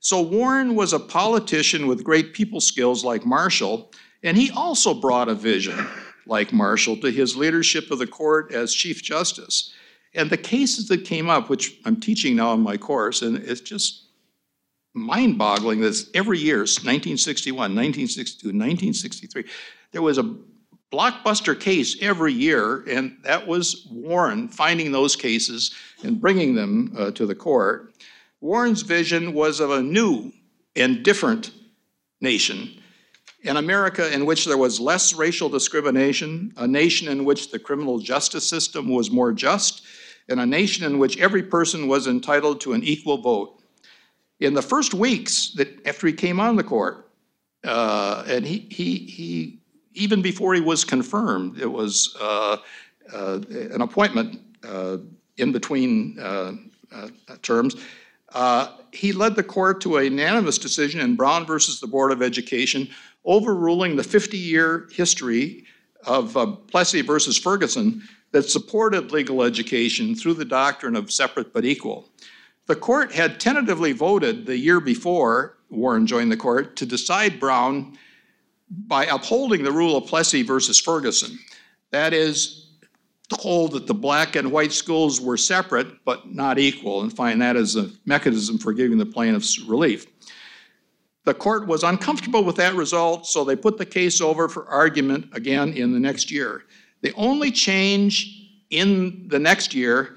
So 0.00 0.20
Warren 0.20 0.74
was 0.74 0.94
a 0.94 0.98
politician 0.98 1.86
with 1.86 2.02
great 2.02 2.34
people 2.34 2.60
skills 2.60 3.04
like 3.04 3.24
Marshall, 3.24 3.92
and 4.24 4.36
he 4.36 4.50
also 4.50 4.94
brought 4.94 5.28
a 5.28 5.34
vision 5.36 5.86
like 6.30 6.52
Marshall 6.52 6.96
to 6.98 7.10
his 7.10 7.36
leadership 7.36 7.90
of 7.90 7.98
the 7.98 8.06
court 8.06 8.54
as 8.54 8.72
Chief 8.72 9.02
Justice. 9.02 9.74
And 10.14 10.30
the 10.30 10.36
cases 10.36 10.88
that 10.88 11.04
came 11.04 11.28
up, 11.28 11.50
which 11.50 11.78
I'm 11.84 12.00
teaching 12.00 12.36
now 12.36 12.54
in 12.54 12.60
my 12.60 12.76
course, 12.76 13.22
and 13.22 13.36
it's 13.36 13.60
just 13.60 14.06
mind 14.94 15.38
boggling 15.38 15.80
that 15.80 16.08
every 16.14 16.38
year, 16.38 16.58
1961, 16.58 17.56
1962, 17.56 18.46
1963, 18.48 19.44
there 19.92 20.02
was 20.02 20.18
a 20.18 20.34
blockbuster 20.92 21.58
case 21.58 21.96
every 22.00 22.32
year, 22.32 22.82
and 22.88 23.16
that 23.22 23.46
was 23.46 23.86
Warren 23.90 24.48
finding 24.48 24.90
those 24.90 25.14
cases 25.14 25.74
and 26.02 26.20
bringing 26.20 26.54
them 26.54 26.94
uh, 26.96 27.10
to 27.12 27.26
the 27.26 27.34
court. 27.34 27.94
Warren's 28.40 28.82
vision 28.82 29.32
was 29.32 29.60
of 29.60 29.70
a 29.70 29.82
new 29.82 30.32
and 30.74 31.02
different 31.04 31.52
nation, 32.20 32.79
an 33.44 33.56
America 33.56 34.12
in 34.12 34.26
which 34.26 34.44
there 34.44 34.58
was 34.58 34.80
less 34.80 35.14
racial 35.14 35.48
discrimination, 35.48 36.52
a 36.56 36.66
nation 36.66 37.08
in 37.08 37.24
which 37.24 37.50
the 37.50 37.58
criminal 37.58 37.98
justice 37.98 38.46
system 38.46 38.88
was 38.88 39.10
more 39.10 39.32
just, 39.32 39.82
and 40.28 40.40
a 40.40 40.46
nation 40.46 40.84
in 40.84 40.98
which 40.98 41.18
every 41.18 41.42
person 41.42 41.88
was 41.88 42.06
entitled 42.06 42.60
to 42.60 42.72
an 42.72 42.84
equal 42.84 43.18
vote. 43.18 43.62
In 44.40 44.54
the 44.54 44.62
first 44.62 44.94
weeks 44.94 45.52
that 45.56 45.86
after 45.86 46.06
he 46.06 46.12
came 46.12 46.40
on 46.40 46.56
the 46.56 46.62
court, 46.62 47.10
uh, 47.64 48.24
and 48.26 48.46
he, 48.46 48.66
he, 48.70 48.96
he 48.96 49.60
even 49.94 50.22
before 50.22 50.54
he 50.54 50.60
was 50.60 50.84
confirmed, 50.84 51.58
it 51.58 51.66
was 51.66 52.16
uh, 52.20 52.56
uh, 53.12 53.40
an 53.50 53.80
appointment 53.80 54.40
uh, 54.64 54.98
in 55.36 55.52
between 55.52 56.18
uh, 56.18 56.52
uh, 56.92 57.08
terms. 57.42 57.76
he 58.92 59.12
led 59.12 59.34
the 59.34 59.42
court 59.42 59.80
to 59.80 59.98
a 59.98 60.04
unanimous 60.04 60.58
decision 60.58 61.00
in 61.00 61.16
Brown 61.16 61.44
versus 61.44 61.80
the 61.80 61.86
Board 61.86 62.12
of 62.12 62.22
Education, 62.22 62.88
overruling 63.24 63.96
the 63.96 64.04
50 64.04 64.36
year 64.36 64.88
history 64.92 65.64
of 66.06 66.36
uh, 66.36 66.46
Plessy 66.46 67.02
versus 67.02 67.36
Ferguson 67.38 68.02
that 68.32 68.48
supported 68.48 69.12
legal 69.12 69.42
education 69.42 70.14
through 70.14 70.34
the 70.34 70.44
doctrine 70.44 70.96
of 70.96 71.12
separate 71.12 71.52
but 71.52 71.64
equal. 71.64 72.08
The 72.66 72.76
court 72.76 73.12
had 73.12 73.40
tentatively 73.40 73.92
voted 73.92 74.46
the 74.46 74.56
year 74.56 74.80
before 74.80 75.58
Warren 75.70 76.06
joined 76.06 76.30
the 76.30 76.36
court 76.36 76.76
to 76.76 76.86
decide 76.86 77.40
Brown 77.40 77.98
by 78.70 79.06
upholding 79.06 79.64
the 79.64 79.72
rule 79.72 79.96
of 79.96 80.06
Plessy 80.06 80.42
versus 80.42 80.80
Ferguson. 80.80 81.38
That 81.90 82.12
is, 82.12 82.68
hold 83.32 83.72
that 83.72 83.86
the 83.86 83.94
black 83.94 84.36
and 84.36 84.52
white 84.52 84.72
schools 84.72 85.20
were 85.20 85.36
separate 85.36 86.04
but 86.04 86.32
not 86.32 86.58
equal 86.58 87.02
and 87.02 87.14
find 87.14 87.40
that 87.42 87.56
as 87.56 87.76
a 87.76 87.90
mechanism 88.04 88.58
for 88.58 88.72
giving 88.72 88.98
the 88.98 89.06
plaintiffs 89.06 89.60
relief. 89.60 90.06
The 91.24 91.34
court 91.34 91.66
was 91.66 91.82
uncomfortable 91.82 92.44
with 92.44 92.56
that 92.56 92.74
result, 92.74 93.26
so 93.26 93.44
they 93.44 93.56
put 93.56 93.76
the 93.76 93.86
case 93.86 94.20
over 94.20 94.48
for 94.48 94.66
argument 94.66 95.26
again 95.32 95.72
in 95.74 95.92
the 95.92 96.00
next 96.00 96.30
year. 96.30 96.64
The 97.02 97.12
only 97.14 97.50
change 97.50 98.50
in 98.70 99.28
the 99.28 99.38
next 99.38 99.74
year 99.74 100.16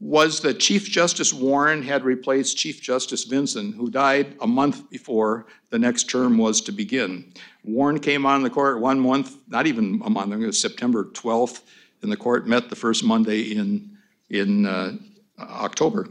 was 0.00 0.40
that 0.40 0.58
Chief 0.58 0.88
Justice 0.88 1.32
Warren 1.32 1.82
had 1.82 2.04
replaced 2.04 2.56
Chief 2.56 2.80
Justice 2.80 3.24
Vinson, 3.24 3.72
who 3.72 3.90
died 3.90 4.34
a 4.40 4.46
month 4.46 4.88
before 4.88 5.46
the 5.68 5.78
next 5.78 6.04
term 6.04 6.38
was 6.38 6.62
to 6.62 6.72
begin. 6.72 7.32
Warren 7.64 8.00
came 8.00 8.24
on 8.24 8.42
the 8.42 8.48
court 8.48 8.80
one 8.80 8.98
month, 8.98 9.36
not 9.46 9.66
even 9.66 10.00
a 10.02 10.08
month, 10.08 10.32
it 10.32 10.38
was 10.38 10.60
September 10.60 11.04
12th, 11.04 11.60
and 12.00 12.10
the 12.10 12.16
court 12.16 12.46
met 12.46 12.70
the 12.70 12.76
first 12.76 13.04
Monday 13.04 13.42
in, 13.42 13.98
in 14.30 14.64
uh, 14.64 14.92
October. 15.38 16.08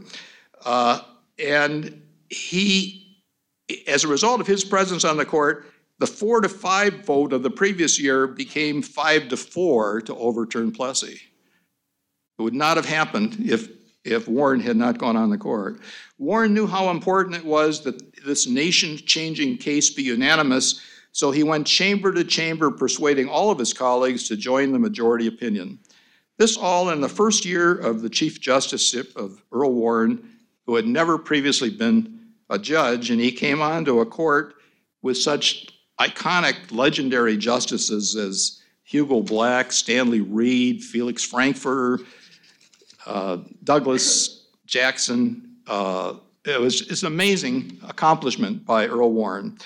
Uh, 0.64 1.00
and 1.40 2.00
he, 2.28 2.99
as 3.86 4.04
a 4.04 4.08
result 4.08 4.40
of 4.40 4.46
his 4.46 4.64
presence 4.64 5.04
on 5.04 5.16
the 5.16 5.24
court, 5.24 5.66
the 5.98 6.06
four 6.06 6.40
to 6.40 6.48
five 6.48 7.04
vote 7.04 7.32
of 7.32 7.42
the 7.42 7.50
previous 7.50 8.00
year 8.00 8.26
became 8.26 8.82
five 8.82 9.28
to 9.28 9.36
four 9.36 10.00
to 10.02 10.14
overturn 10.16 10.72
Plessy. 10.72 11.20
It 12.38 12.42
would 12.42 12.54
not 12.54 12.76
have 12.76 12.86
happened 12.86 13.36
if 13.40 13.68
if 14.02 14.26
Warren 14.26 14.60
had 14.60 14.78
not 14.78 14.96
gone 14.96 15.16
on 15.16 15.28
the 15.28 15.36
court. 15.36 15.80
Warren 16.18 16.54
knew 16.54 16.66
how 16.66 16.90
important 16.90 17.36
it 17.36 17.44
was 17.44 17.82
that 17.82 18.24
this 18.24 18.46
nation 18.46 18.96
changing 18.96 19.58
case 19.58 19.90
be 19.90 20.02
unanimous, 20.02 20.80
so 21.12 21.30
he 21.30 21.42
went 21.42 21.66
chamber 21.66 22.12
to 22.12 22.24
chamber 22.24 22.70
persuading 22.70 23.28
all 23.28 23.50
of 23.50 23.58
his 23.58 23.74
colleagues 23.74 24.26
to 24.28 24.36
join 24.36 24.72
the 24.72 24.78
majority 24.78 25.26
opinion. 25.26 25.78
This 26.38 26.56
all 26.56 26.88
in 26.88 27.02
the 27.02 27.08
first 27.10 27.44
year 27.44 27.74
of 27.74 28.00
the 28.00 28.08
Chief 28.08 28.40
Justiceship 28.40 29.14
of 29.16 29.42
Earl 29.52 29.74
Warren, 29.74 30.30
who 30.64 30.76
had 30.76 30.86
never 30.86 31.18
previously 31.18 31.68
been 31.68 32.19
a 32.50 32.58
judge, 32.58 33.10
and 33.10 33.20
he 33.20 33.32
came 33.32 33.62
onto 33.62 34.00
a 34.00 34.06
court 34.06 34.54
with 35.02 35.16
such 35.16 35.68
iconic, 35.98 36.56
legendary 36.70 37.36
justices 37.36 38.16
as 38.16 38.60
Hugo 38.84 39.22
Black, 39.22 39.70
Stanley 39.70 40.20
Reed, 40.20 40.82
Felix 40.82 41.24
Frankfurter, 41.24 42.04
uh, 43.06 43.38
Douglas 43.64 44.48
Jackson. 44.66 45.56
Uh, 45.66 46.14
it 46.44 46.60
was 46.60 46.82
it's 46.82 47.02
an 47.02 47.06
amazing 47.06 47.78
accomplishment 47.86 48.66
by 48.66 48.86
Earl 48.86 49.12
Warren. 49.12 49.56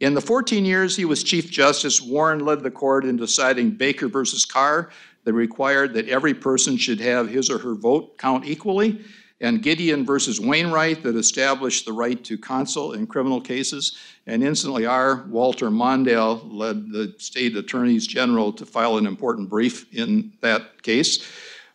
In 0.00 0.14
the 0.14 0.20
14 0.20 0.64
years 0.64 0.96
he 0.96 1.04
was 1.04 1.22
Chief 1.22 1.50
Justice, 1.50 2.00
Warren 2.00 2.44
led 2.44 2.62
the 2.62 2.70
court 2.70 3.04
in 3.04 3.16
deciding 3.16 3.72
Baker 3.72 4.08
versus 4.08 4.46
Carr 4.46 4.90
that 5.24 5.34
required 5.34 5.92
that 5.94 6.08
every 6.08 6.32
person 6.32 6.78
should 6.78 7.00
have 7.00 7.28
his 7.28 7.50
or 7.50 7.58
her 7.58 7.74
vote 7.74 8.16
count 8.16 8.46
equally, 8.46 9.04
and 9.40 9.62
Gideon 9.62 10.04
versus 10.04 10.40
Wainwright 10.40 11.02
that 11.02 11.16
established 11.16 11.86
the 11.86 11.92
right 11.92 12.22
to 12.24 12.36
counsel 12.36 12.92
in 12.92 13.06
criminal 13.06 13.40
cases. 13.40 13.96
And 14.26 14.42
incidentally, 14.42 14.86
our 14.86 15.24
Walter 15.28 15.70
Mondale 15.70 16.42
led 16.44 16.90
the 16.90 17.14
state 17.18 17.56
attorneys 17.56 18.06
general 18.06 18.52
to 18.52 18.66
file 18.66 18.98
an 18.98 19.06
important 19.06 19.48
brief 19.48 19.92
in 19.94 20.32
that 20.42 20.82
case. 20.82 21.26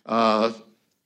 Uh, 0.06 0.54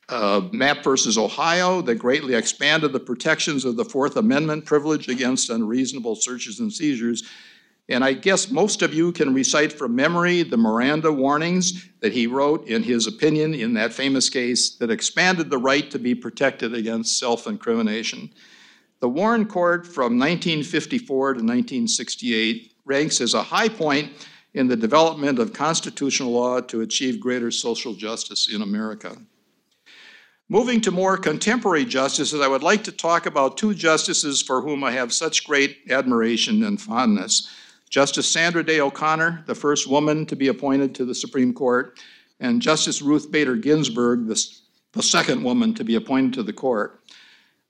uh, 0.10 0.42
Mapp 0.52 0.84
versus 0.84 1.18
Ohio 1.18 1.82
that 1.84 1.96
greatly 1.96 2.34
expanded 2.34 2.92
the 2.92 3.00
protections 3.00 3.64
of 3.64 3.78
the 3.78 3.86
Fourth 3.86 4.18
Amendment 4.18 4.66
privilege 4.66 5.08
against 5.08 5.50
unreasonable 5.52 6.16
searches 6.16 6.60
and 6.60 6.74
seizures. 6.74 7.24
And 7.90 8.04
I 8.04 8.14
guess 8.14 8.52
most 8.52 8.84
of 8.84 8.94
you 8.94 9.12
can 9.12 9.34
recite 9.34 9.74
from 9.74 9.96
memory 9.96 10.44
the 10.44 10.58
Miranda 10.58 11.12
warnings 11.12 11.90
that 12.02 12.14
he 12.14 12.28
wrote 12.28 12.68
in 12.68 12.84
his 12.84 13.08
opinion 13.08 13.56
in 13.56 13.74
that 13.74 13.94
famous 13.94 14.30
case 14.30 14.76
that 14.76 14.92
expanded 14.92 15.50
the 15.50 15.58
right 15.58 15.90
to 15.90 15.98
be 15.98 16.14
protected 16.14 16.76
against 16.76 17.18
self 17.18 17.48
incrimination. 17.48 18.30
The 19.00 19.10
Warren 19.10 19.46
Court 19.46 19.88
from 19.88 20.20
1954 20.20 21.34
to 21.34 21.38
1968 21.40 22.74
ranks 22.86 23.22
as 23.22 23.34
a 23.34 23.42
high 23.42 23.70
point 23.70 24.12
in 24.54 24.68
the 24.68 24.76
development 24.76 25.40
of 25.40 25.54
constitutional 25.54 26.32
law 26.32 26.60
to 26.62 26.82
achieve 26.82 27.20
greater 27.20 27.50
social 27.50 27.94
justice 27.94 28.54
in 28.54 28.62
America. 28.62 29.18
Moving 30.48 30.82
to 30.82 30.92
more 30.92 31.18
contemporary 31.18 31.86
justices, 31.86 32.42
I 32.42 32.48
would 32.48 32.64
like 32.64 32.84
to 32.86 32.92
talk 32.92 33.26
about 33.26 33.58
two 33.58 33.74
justices 33.74 34.42
for 34.42 34.62
whom 34.62 34.84
I 34.84 34.92
have 34.92 35.14
such 35.14 35.46
great 35.46 35.78
admiration 35.90 36.64
and 36.64 36.82
fondness. 36.82 37.48
Justice 37.90 38.30
Sandra 38.30 38.64
Day 38.64 38.80
O'Connor, 38.80 39.44
the 39.48 39.56
first 39.56 39.88
woman 39.88 40.26
to 40.28 40.36
be 40.36 40.50
appointed 40.50 40.94
to 40.96 41.06
the 41.06 41.16
Supreme 41.16 41.54
Court, 41.54 42.00
and 42.40 42.62
Justice 42.62 43.02
Ruth 43.02 43.32
Bader 43.32 43.56
Ginsburg, 43.56 44.28
the, 44.28 44.42
the 44.94 45.04
second 45.04 45.44
woman 45.44 45.74
to 45.74 45.84
be 45.84 45.96
appointed 45.96 46.34
to 46.34 46.44
the 46.44 46.54
court. 46.54 47.02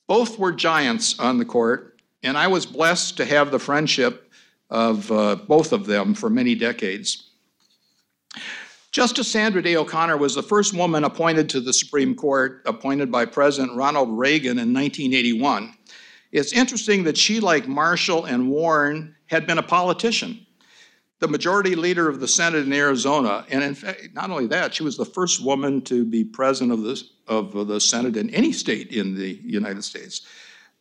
Both 0.07 0.37
were 0.37 0.51
giants 0.51 1.17
on 1.19 1.37
the 1.37 1.45
court, 1.45 2.01
and 2.21 2.37
I 2.37 2.47
was 2.47 2.65
blessed 2.65 3.15
to 3.17 3.25
have 3.25 3.51
the 3.51 3.59
friendship 3.59 4.29
of 4.69 5.09
uh, 5.11 5.35
both 5.35 5.71
of 5.71 5.85
them 5.85 6.13
for 6.13 6.29
many 6.29 6.53
decades. 6.53 7.29
Justice 8.91 9.31
Sandra 9.31 9.61
Day 9.61 9.75
O'Connor 9.75 10.17
was 10.17 10.35
the 10.35 10.43
first 10.43 10.73
woman 10.73 11.03
appointed 11.03 11.47
to 11.49 11.61
the 11.61 11.73
Supreme 11.73 12.15
Court, 12.15 12.61
appointed 12.65 13.11
by 13.11 13.23
President 13.23 13.77
Ronald 13.77 14.17
Reagan 14.17 14.57
in 14.57 14.73
1981. 14.73 15.75
It's 16.31 16.53
interesting 16.53 17.03
that 17.03 17.17
she, 17.17 17.39
like 17.39 17.67
Marshall 17.67 18.25
and 18.25 18.49
Warren, 18.49 19.15
had 19.27 19.47
been 19.47 19.57
a 19.57 19.63
politician, 19.63 20.45
the 21.19 21.27
majority 21.27 21.75
leader 21.75 22.07
of 22.07 22.19
the 22.19 22.27
Senate 22.27 22.65
in 22.65 22.73
Arizona. 22.73 23.45
And 23.49 23.63
in 23.63 23.75
fact, 23.75 24.09
not 24.13 24.29
only 24.29 24.47
that, 24.47 24.73
she 24.73 24.83
was 24.83 24.95
the 24.95 25.05
first 25.05 25.43
woman 25.43 25.81
to 25.83 26.05
be 26.05 26.23
president 26.23 26.73
of 26.73 26.83
the, 26.83 27.03
of 27.27 27.67
the 27.67 27.79
Senate 27.79 28.15
in 28.15 28.29
any 28.29 28.51
state 28.51 28.91
in 28.91 29.15
the 29.15 29.39
United 29.43 29.83
States. 29.83 30.21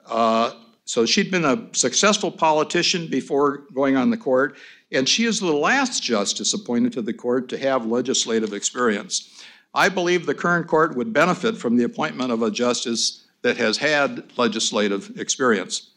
Uh, 0.07 0.53
so 0.85 1.05
she'd 1.05 1.31
been 1.31 1.45
a 1.45 1.69
successful 1.73 2.31
politician 2.31 3.09
before 3.09 3.65
going 3.75 3.97
on 3.97 4.11
the 4.11 4.17
court, 4.17 4.57
and 4.91 5.07
she 5.07 5.25
is 5.25 5.39
the 5.39 5.53
last 5.53 6.03
justice 6.03 6.55
appointed 6.55 6.93
to 6.95 7.03
the 7.03 7.13
court 7.13 7.49
to 7.51 7.59
have 7.59 7.85
legislative 7.85 8.55
experience. 8.55 9.45
I 9.75 9.91
believe 9.91 10.25
the 10.25 10.35
current 10.35 10.67
court 10.67 10.97
would 10.97 11.13
benefit 11.13 11.59
from 11.59 11.77
the 11.77 11.85
appointment 11.85 12.33
of 12.33 12.43
a 12.43 12.51
justice 12.51 13.28
that 13.43 13.57
has 13.57 13.77
had 13.77 14.25
legislative 14.37 15.19
experience. 15.19 15.91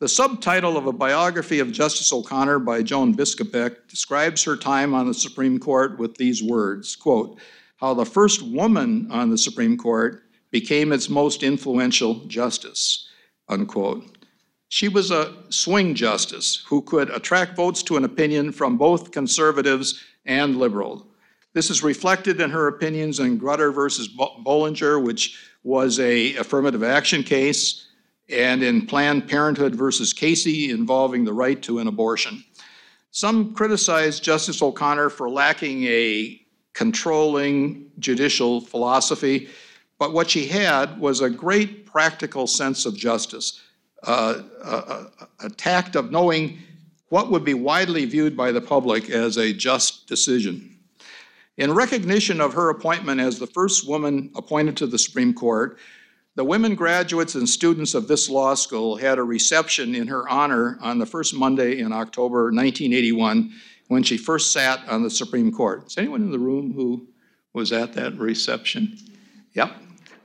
The 0.00 0.08
subtitle 0.08 0.76
of 0.76 0.86
a 0.86 0.92
biography 0.92 1.58
of 1.58 1.72
Justice 1.72 2.12
O'Connor 2.12 2.60
by 2.60 2.82
Joan 2.82 3.14
Biskupic 3.14 3.88
describes 3.88 4.44
her 4.44 4.56
time 4.56 4.94
on 4.94 5.08
the 5.08 5.14
Supreme 5.14 5.58
Court 5.58 5.98
with 5.98 6.16
these 6.16 6.42
words 6.42 6.94
quote, 6.94 7.40
How 7.78 7.94
the 7.94 8.06
first 8.06 8.42
woman 8.42 9.08
on 9.10 9.30
the 9.30 9.38
Supreme 9.38 9.76
Court 9.76 10.22
became 10.50 10.92
its 10.92 11.08
most 11.08 11.42
influential 11.42 12.24
justice, 12.26 13.08
unquote. 13.48 14.18
She 14.68 14.88
was 14.88 15.10
a 15.10 15.34
swing 15.48 15.94
justice 15.94 16.64
who 16.68 16.82
could 16.82 17.10
attract 17.10 17.56
votes 17.56 17.82
to 17.84 17.96
an 17.96 18.04
opinion 18.04 18.52
from 18.52 18.76
both 18.76 19.10
conservatives 19.10 20.02
and 20.26 20.56
liberals. 20.56 21.04
This 21.54 21.70
is 21.70 21.82
reflected 21.82 22.40
in 22.40 22.50
her 22.50 22.68
opinions 22.68 23.18
in 23.18 23.40
Grutter 23.40 23.74
versus 23.74 24.08
Bollinger, 24.08 25.02
which 25.02 25.47
was 25.68 26.00
a 26.00 26.34
affirmative 26.36 26.82
action 26.82 27.22
case, 27.22 27.88
and 28.30 28.62
in 28.62 28.86
Planned 28.86 29.28
Parenthood 29.28 29.74
versus 29.74 30.14
Casey 30.14 30.70
involving 30.70 31.26
the 31.26 31.32
right 31.34 31.60
to 31.62 31.78
an 31.78 31.88
abortion. 31.88 32.42
Some 33.10 33.52
criticized 33.52 34.24
Justice 34.24 34.62
O'Connor 34.62 35.10
for 35.10 35.28
lacking 35.28 35.84
a 35.84 36.40
controlling 36.72 37.90
judicial 37.98 38.62
philosophy, 38.62 39.50
but 39.98 40.14
what 40.14 40.30
she 40.30 40.46
had 40.46 40.98
was 40.98 41.20
a 41.20 41.28
great 41.28 41.84
practical 41.84 42.46
sense 42.46 42.86
of 42.86 42.96
justice, 42.96 43.60
uh, 44.04 44.40
a, 44.64 45.06
a 45.40 45.50
tact 45.50 45.96
of 45.96 46.10
knowing 46.10 46.56
what 47.10 47.30
would 47.30 47.44
be 47.44 47.52
widely 47.52 48.06
viewed 48.06 48.34
by 48.34 48.52
the 48.52 48.60
public 48.62 49.10
as 49.10 49.36
a 49.36 49.52
just 49.52 50.06
decision. 50.06 50.77
In 51.58 51.74
recognition 51.74 52.40
of 52.40 52.54
her 52.54 52.70
appointment 52.70 53.20
as 53.20 53.40
the 53.40 53.46
first 53.48 53.88
woman 53.88 54.30
appointed 54.36 54.76
to 54.76 54.86
the 54.86 54.98
Supreme 54.98 55.34
Court, 55.34 55.76
the 56.36 56.44
women 56.44 56.76
graduates 56.76 57.34
and 57.34 57.48
students 57.48 57.94
of 57.94 58.06
this 58.06 58.30
law 58.30 58.54
school 58.54 58.94
had 58.94 59.18
a 59.18 59.24
reception 59.24 59.96
in 59.96 60.06
her 60.06 60.28
honor 60.28 60.78
on 60.80 61.00
the 61.00 61.06
first 61.06 61.34
Monday 61.34 61.80
in 61.80 61.92
October 61.92 62.44
1981 62.44 63.52
when 63.88 64.04
she 64.04 64.16
first 64.16 64.52
sat 64.52 64.88
on 64.88 65.02
the 65.02 65.10
Supreme 65.10 65.50
Court. 65.50 65.84
Is 65.88 65.98
anyone 65.98 66.22
in 66.22 66.30
the 66.30 66.38
room 66.38 66.72
who 66.72 67.08
was 67.54 67.72
at 67.72 67.92
that 67.94 68.16
reception? 68.16 68.96
Yep. 69.54 69.72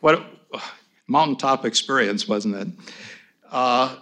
What 0.02 0.20
a 0.54 0.62
mountaintop 1.08 1.66
experience, 1.66 2.28
wasn't 2.28 2.56
it? 2.56 2.68
Uh, 3.52 3.96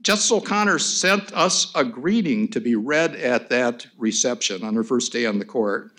Justice 0.00 0.32
O'Connor 0.32 0.78
sent 0.78 1.34
us 1.34 1.70
a 1.74 1.84
greeting 1.84 2.48
to 2.48 2.62
be 2.62 2.76
read 2.76 3.14
at 3.14 3.50
that 3.50 3.86
reception 3.98 4.64
on 4.64 4.74
her 4.74 4.84
first 4.84 5.12
day 5.12 5.26
on 5.26 5.38
the 5.38 5.44
court. 5.44 5.92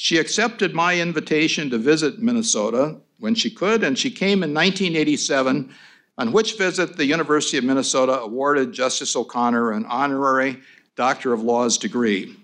She 0.00 0.18
accepted 0.18 0.76
my 0.76 1.00
invitation 1.00 1.70
to 1.70 1.76
visit 1.76 2.20
Minnesota 2.20 2.98
when 3.18 3.34
she 3.34 3.50
could, 3.50 3.82
and 3.82 3.98
she 3.98 4.12
came 4.12 4.44
in 4.44 4.54
1987, 4.54 5.74
on 6.18 6.32
which 6.32 6.56
visit 6.56 6.96
the 6.96 7.04
University 7.04 7.58
of 7.58 7.64
Minnesota 7.64 8.20
awarded 8.20 8.72
Justice 8.72 9.16
O'Connor 9.16 9.72
an 9.72 9.84
honorary 9.86 10.60
Doctor 10.94 11.32
of 11.32 11.42
Laws 11.42 11.78
degree. 11.78 12.36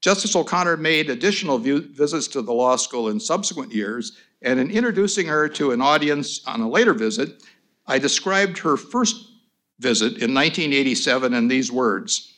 Justice 0.00 0.34
O'Connor 0.34 0.78
made 0.78 1.10
additional 1.10 1.58
visits 1.58 2.28
to 2.28 2.40
the 2.40 2.54
law 2.54 2.76
school 2.76 3.10
in 3.10 3.20
subsequent 3.20 3.74
years, 3.74 4.16
and 4.40 4.58
in 4.58 4.70
introducing 4.70 5.26
her 5.26 5.50
to 5.50 5.72
an 5.72 5.82
audience 5.82 6.40
on 6.46 6.62
a 6.62 6.68
later 6.68 6.94
visit, 6.94 7.42
I 7.86 7.98
described 7.98 8.56
her 8.60 8.78
first 8.78 9.32
visit 9.80 10.22
in 10.22 10.32
1987 10.32 11.34
in 11.34 11.46
these 11.46 11.70
words. 11.70 12.32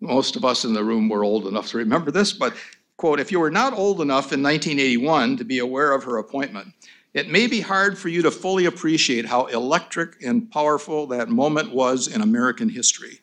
Most 0.00 0.34
of 0.34 0.44
us 0.44 0.64
in 0.64 0.72
the 0.72 0.82
room 0.82 1.08
were 1.08 1.22
old 1.22 1.46
enough 1.46 1.68
to 1.68 1.78
remember 1.78 2.10
this, 2.10 2.32
but 2.32 2.54
quote, 3.02 3.18
if 3.18 3.32
you 3.32 3.40
were 3.40 3.50
not 3.50 3.72
old 3.72 4.00
enough 4.00 4.32
in 4.32 4.40
1981 4.40 5.36
to 5.36 5.44
be 5.44 5.58
aware 5.58 5.92
of 5.92 6.04
her 6.04 6.18
appointment, 6.18 6.68
it 7.14 7.28
may 7.28 7.48
be 7.48 7.60
hard 7.60 7.98
for 7.98 8.08
you 8.08 8.22
to 8.22 8.30
fully 8.30 8.66
appreciate 8.66 9.26
how 9.26 9.46
electric 9.46 10.22
and 10.22 10.48
powerful 10.52 11.08
that 11.08 11.28
moment 11.28 11.74
was 11.74 12.06
in 12.06 12.20
American 12.20 12.68
history. 12.68 13.18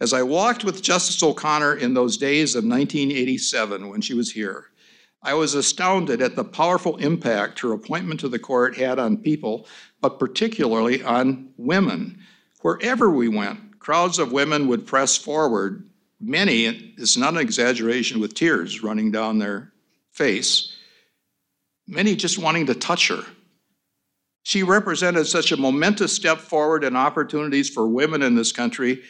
As 0.00 0.12
I 0.12 0.24
walked 0.24 0.64
with 0.64 0.82
Justice 0.82 1.22
O'Connor 1.22 1.76
in 1.76 1.94
those 1.94 2.16
days 2.16 2.56
of 2.56 2.64
1987 2.64 3.88
when 3.88 4.00
she 4.00 4.14
was 4.14 4.32
here, 4.32 4.64
I 5.22 5.32
was 5.32 5.54
astounded 5.54 6.20
at 6.20 6.34
the 6.34 6.42
powerful 6.42 6.96
impact 6.96 7.60
her 7.60 7.72
appointment 7.72 8.18
to 8.18 8.28
the 8.28 8.40
court 8.40 8.76
had 8.78 8.98
on 8.98 9.18
people, 9.18 9.68
but 10.00 10.18
particularly 10.18 11.04
on 11.04 11.50
women. 11.56 12.18
Wherever 12.62 13.08
we 13.08 13.28
went, 13.28 13.78
crowds 13.78 14.18
of 14.18 14.32
women 14.32 14.66
would 14.66 14.88
press 14.88 15.16
forward 15.16 15.88
many, 16.20 16.64
it's 16.96 17.16
not 17.16 17.34
an 17.34 17.40
exaggeration, 17.40 18.20
with 18.20 18.34
tears 18.34 18.82
running 18.82 19.10
down 19.10 19.38
their 19.38 19.72
face, 20.12 20.76
many 21.86 22.16
just 22.16 22.38
wanting 22.38 22.66
to 22.66 22.74
touch 22.74 23.08
her. 23.08 23.22
She 24.42 24.62
represented 24.62 25.26
such 25.26 25.52
a 25.52 25.56
momentous 25.56 26.12
step 26.12 26.38
forward 26.38 26.82
in 26.82 26.96
opportunities 26.96 27.68
for 27.68 27.86
women 27.86 28.22
in 28.22 28.34
this 28.34 28.50
country. 28.50 29.02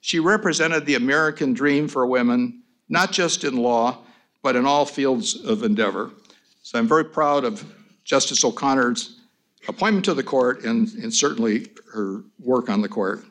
She 0.00 0.20
represented 0.20 0.86
the 0.86 0.94
American 0.94 1.52
dream 1.52 1.88
for 1.88 2.06
women, 2.06 2.62
not 2.88 3.10
just 3.10 3.44
in 3.44 3.56
law, 3.56 3.98
but 4.42 4.56
in 4.56 4.66
all 4.66 4.86
fields 4.86 5.34
of 5.44 5.62
endeavor. 5.62 6.10
So 6.62 6.78
I'm 6.78 6.86
very 6.86 7.04
proud 7.04 7.44
of 7.44 7.64
Justice 8.04 8.44
O'Connor's 8.44 9.18
appointment 9.66 10.04
to 10.04 10.14
the 10.14 10.22
court 10.22 10.64
and, 10.64 10.88
and 10.94 11.12
certainly 11.12 11.66
her 11.92 12.22
work 12.38 12.68
on 12.68 12.80
the 12.80 12.88
court. 12.88 13.24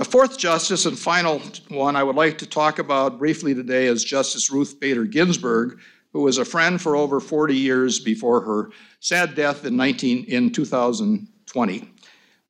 The 0.00 0.06
fourth 0.06 0.38
justice 0.38 0.86
and 0.86 0.98
final 0.98 1.42
one 1.68 1.94
I 1.94 2.02
would 2.02 2.16
like 2.16 2.38
to 2.38 2.46
talk 2.46 2.78
about 2.78 3.18
briefly 3.18 3.54
today 3.54 3.84
is 3.84 4.02
Justice 4.02 4.50
Ruth 4.50 4.80
Bader 4.80 5.04
Ginsburg, 5.04 5.78
who 6.14 6.22
was 6.22 6.38
a 6.38 6.44
friend 6.46 6.80
for 6.80 6.96
over 6.96 7.20
40 7.20 7.54
years 7.54 8.00
before 8.00 8.40
her 8.40 8.70
sad 9.00 9.34
death 9.34 9.66
in, 9.66 9.76
19, 9.76 10.24
in 10.24 10.52
2020. 10.52 11.92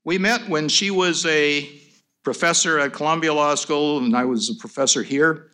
We 0.05 0.17
met 0.17 0.49
when 0.49 0.69
she 0.69 0.93
was 0.93 1.27
a 1.27 1.69
professor 2.23 2.79
at 2.79 2.93
Columbia 2.93 3.35
Law 3.35 3.57
School, 3.57 3.99
and 3.99 4.17
I 4.17 4.27
was 4.27 4.49
a 4.49 4.55
professor 4.55 5.03
here. 5.03 5.51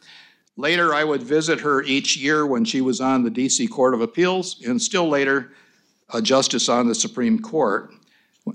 Later, 0.58 0.92
I 0.92 1.02
would 1.02 1.22
visit 1.22 1.60
her 1.60 1.82
each 1.82 2.14
year 2.18 2.46
when 2.46 2.66
she 2.66 2.82
was 2.82 3.00
on 3.00 3.24
the 3.24 3.30
DC 3.30 3.70
Court 3.70 3.94
of 3.94 4.02
Appeals, 4.02 4.62
and 4.66 4.82
still 4.82 5.08
later, 5.08 5.52
a 6.12 6.20
justice 6.20 6.68
on 6.68 6.88
the 6.88 6.94
Supreme 6.94 7.38
Court. 7.38 7.90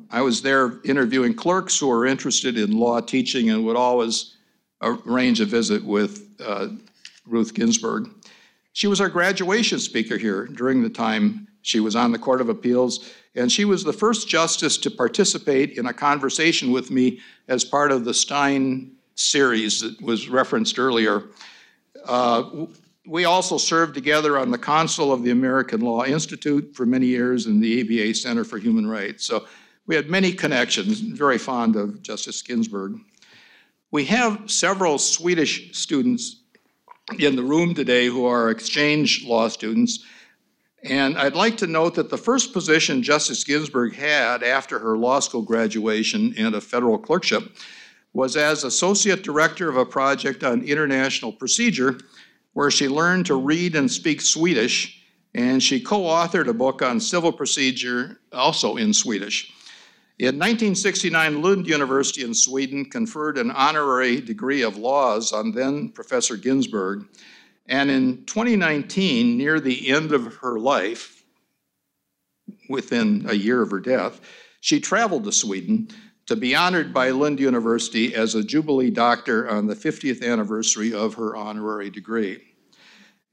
I 0.09 0.21
was 0.21 0.41
there 0.41 0.79
interviewing 0.83 1.33
clerks 1.33 1.77
who 1.79 1.87
were 1.87 2.05
interested 2.05 2.57
in 2.57 2.71
law 2.71 2.99
teaching 3.01 3.49
and 3.49 3.65
would 3.65 3.75
always 3.75 4.35
arrange 4.81 5.39
a 5.41 5.45
visit 5.45 5.83
with 5.83 6.35
uh, 6.43 6.69
Ruth 7.25 7.53
Ginsburg. 7.53 8.09
She 8.73 8.87
was 8.87 9.01
our 9.01 9.09
graduation 9.09 9.79
speaker 9.79 10.17
here 10.17 10.45
during 10.45 10.81
the 10.81 10.89
time 10.89 11.47
she 11.61 11.79
was 11.79 11.95
on 11.95 12.11
the 12.11 12.19
Court 12.19 12.41
of 12.41 12.49
Appeals, 12.49 13.11
and 13.35 13.51
she 13.51 13.65
was 13.65 13.83
the 13.83 13.93
first 13.93 14.27
justice 14.27 14.77
to 14.79 14.89
participate 14.89 15.77
in 15.77 15.85
a 15.85 15.93
conversation 15.93 16.71
with 16.71 16.89
me 16.89 17.19
as 17.47 17.63
part 17.63 17.91
of 17.91 18.05
the 18.05 18.13
Stein 18.13 18.93
series 19.15 19.81
that 19.81 20.01
was 20.01 20.29
referenced 20.29 20.79
earlier. 20.79 21.23
Uh, 22.05 22.65
we 23.05 23.25
also 23.25 23.57
served 23.57 23.93
together 23.93 24.37
on 24.37 24.51
the 24.51 24.57
Council 24.57 25.11
of 25.11 25.23
the 25.23 25.31
American 25.31 25.81
Law 25.81 26.05
Institute 26.05 26.75
for 26.75 26.85
many 26.85 27.07
years 27.07 27.45
and 27.45 27.61
the 27.61 27.81
ABA 27.81 28.13
Center 28.15 28.43
for 28.43 28.57
Human 28.57 28.87
Rights. 28.87 29.25
So 29.25 29.45
we 29.87 29.95
had 29.95 30.09
many 30.09 30.31
connections, 30.31 30.99
very 30.99 31.37
fond 31.37 31.75
of 31.75 32.01
Justice 32.01 32.41
Ginsburg. 32.41 32.97
We 33.91 34.05
have 34.05 34.49
several 34.49 34.97
Swedish 34.97 35.75
students 35.77 36.43
in 37.19 37.35
the 37.35 37.43
room 37.43 37.73
today 37.73 38.05
who 38.05 38.25
are 38.25 38.49
exchange 38.49 39.25
law 39.25 39.47
students. 39.47 40.05
And 40.83 41.17
I'd 41.17 41.35
like 41.35 41.57
to 41.57 41.67
note 41.67 41.95
that 41.95 42.09
the 42.09 42.17
first 42.17 42.53
position 42.53 43.03
Justice 43.03 43.43
Ginsburg 43.43 43.95
had 43.95 44.43
after 44.43 44.79
her 44.79 44.97
law 44.97 45.19
school 45.19 45.41
graduation 45.41 46.33
and 46.37 46.55
a 46.55 46.61
federal 46.61 46.97
clerkship 46.97 47.51
was 48.13 48.35
as 48.35 48.63
Associate 48.63 49.21
Director 49.21 49.69
of 49.69 49.77
a 49.77 49.85
project 49.85 50.43
on 50.43 50.63
international 50.63 51.31
procedure, 51.31 51.97
where 52.53 52.71
she 52.71 52.87
learned 52.87 53.25
to 53.27 53.35
read 53.35 53.75
and 53.75 53.89
speak 53.89 54.19
Swedish, 54.21 55.01
and 55.33 55.63
she 55.63 55.79
co 55.79 56.01
authored 56.01 56.47
a 56.47 56.53
book 56.53 56.81
on 56.81 56.99
civil 56.99 57.31
procedure 57.31 58.19
also 58.33 58.75
in 58.75 58.93
Swedish. 58.93 59.53
In 60.19 60.35
1969, 60.37 61.41
Lund 61.41 61.67
University 61.67 62.23
in 62.23 62.33
Sweden 62.33 62.85
conferred 62.85 63.37
an 63.37 63.49
honorary 63.49 64.21
degree 64.21 64.61
of 64.61 64.77
laws 64.77 65.31
on 65.31 65.51
then 65.51 65.89
Professor 65.89 66.37
Ginsburg. 66.37 67.07
And 67.67 67.89
in 67.89 68.25
2019, 68.25 69.37
near 69.37 69.59
the 69.59 69.89
end 69.89 70.11
of 70.11 70.35
her 70.35 70.59
life, 70.59 71.23
within 72.69 73.25
a 73.27 73.33
year 73.33 73.61
of 73.61 73.71
her 73.71 73.79
death, 73.79 74.21
she 74.59 74.79
traveled 74.79 75.23
to 75.23 75.31
Sweden 75.31 75.89
to 76.27 76.35
be 76.35 76.55
honored 76.55 76.93
by 76.93 77.09
Lund 77.09 77.39
University 77.39 78.13
as 78.13 78.35
a 78.35 78.43
Jubilee 78.43 78.91
Doctor 78.91 79.49
on 79.49 79.67
the 79.67 79.75
50th 79.75 80.23
anniversary 80.23 80.93
of 80.93 81.15
her 81.15 81.35
honorary 81.35 81.89
degree. 81.89 82.50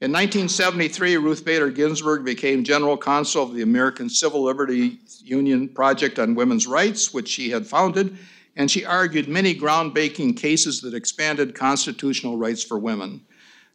In 0.01 0.13
1973, 0.13 1.17
Ruth 1.17 1.43
Bader 1.43 1.69
Ginsburg 1.69 2.23
became 2.23 2.63
General 2.63 2.97
Counsel 2.97 3.43
of 3.43 3.53
the 3.53 3.63
American 3.63 4.09
Civil 4.09 4.43
Liberties 4.43 5.21
Union 5.25 5.67
Project 5.67 6.19
on 6.19 6.35
Women's 6.35 6.67
Rights, 6.67 7.13
which 7.13 7.27
she 7.27 7.49
had 7.49 7.67
founded, 7.67 8.17
and 8.55 8.71
she 8.71 8.85
argued 8.85 9.27
many 9.27 9.53
groundbreaking 9.53 10.37
cases 10.37 10.79
that 10.81 10.93
expanded 10.93 11.53
constitutional 11.53 12.37
rights 12.37 12.63
for 12.63 12.79
women. 12.79 13.19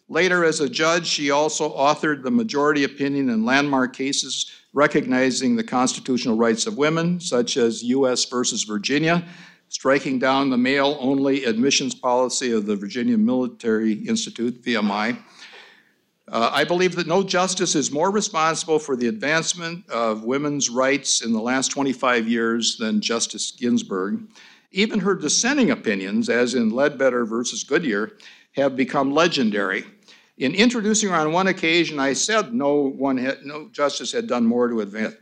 Later, 0.09 0.46
as 0.46 0.61
a 0.61 0.68
judge, 0.68 1.07
she 1.07 1.30
also 1.30 1.68
authored 1.76 2.22
the 2.22 2.30
majority 2.30 2.84
opinion 2.84 3.28
in 3.28 3.44
landmark 3.44 3.94
cases 3.94 4.51
recognizing 4.72 5.57
the 5.57 5.62
constitutional 5.62 6.38
rights 6.38 6.66
of 6.66 6.78
women, 6.78 7.20
such 7.20 7.59
as 7.59 7.82
U.S. 7.82 8.24
versus 8.24 8.62
Virginia, 8.62 9.26
striking 9.68 10.18
down 10.18 10.48
the 10.48 10.57
male 10.57 10.96
only 11.01 11.44
admissions 11.44 11.94
policy 11.94 12.51
of 12.51 12.64
the 12.64 12.76
Virginia 12.76 13.18
Military 13.18 13.92
Institute, 13.92 14.62
VMI 14.62 15.18
uh, 16.28 16.50
I 16.52 16.64
believe 16.64 16.96
that 16.96 17.06
no 17.06 17.22
justice 17.22 17.74
is 17.74 17.90
more 17.90 18.10
responsible 18.10 18.78
for 18.78 18.96
the 18.96 19.08
advancement 19.08 19.88
of 19.90 20.24
women's 20.24 20.70
rights 20.70 21.22
in 21.22 21.32
the 21.32 21.40
last 21.40 21.68
25 21.68 22.26
years 22.26 22.78
than 22.78 23.00
Justice 23.00 23.50
Ginsburg. 23.50 24.26
Even 24.72 25.00
her 25.00 25.14
dissenting 25.14 25.70
opinions, 25.70 26.28
as 26.28 26.54
in 26.54 26.70
Ledbetter 26.70 27.24
versus 27.24 27.62
Goodyear, 27.62 28.16
have 28.52 28.74
become 28.74 29.12
legendary. 29.12 29.84
In 30.38 30.54
introducing 30.54 31.10
her 31.10 31.14
on 31.14 31.32
one 31.32 31.46
occasion, 31.46 32.00
I 32.00 32.14
said 32.14 32.54
no 32.54 32.88
one 32.88 33.16
had, 33.18 33.44
no 33.44 33.68
justice 33.68 34.10
had 34.10 34.26
done 34.26 34.46
more 34.46 34.68
to 34.68 34.80
advance 34.80 35.14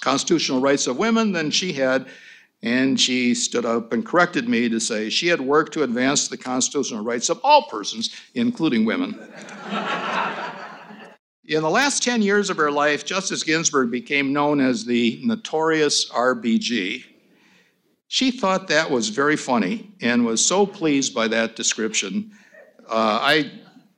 constitutional 0.00 0.60
rights 0.60 0.86
of 0.86 0.98
women 0.98 1.32
than 1.32 1.50
she 1.50 1.72
had, 1.72 2.06
And 2.62 3.00
she 3.00 3.34
stood 3.34 3.64
up 3.64 3.92
and 3.92 4.04
corrected 4.04 4.48
me 4.48 4.68
to 4.68 4.80
say 4.80 5.08
she 5.08 5.28
had 5.28 5.40
worked 5.40 5.72
to 5.74 5.84
advance 5.84 6.26
the 6.26 6.36
constitutional 6.36 7.04
rights 7.04 7.30
of 7.30 7.40
all 7.44 7.68
persons, 7.68 8.10
including 8.34 8.84
women. 8.84 9.16
In 11.48 11.62
the 11.62 11.70
last 11.70 12.02
10 12.02 12.20
years 12.20 12.50
of 12.50 12.58
her 12.58 12.70
life, 12.70 13.06
Justice 13.06 13.42
Ginsburg 13.42 13.90
became 13.90 14.34
known 14.34 14.60
as 14.60 14.84
the 14.84 15.18
notorious 15.24 16.10
RBG. 16.10 17.04
She 18.08 18.30
thought 18.30 18.68
that 18.68 18.90
was 18.90 19.08
very 19.08 19.36
funny 19.36 19.90
and 20.02 20.26
was 20.26 20.44
so 20.44 20.66
pleased 20.66 21.14
by 21.14 21.26
that 21.28 21.56
description. 21.56 22.32
Uh, 22.86 23.18
I 23.22 23.50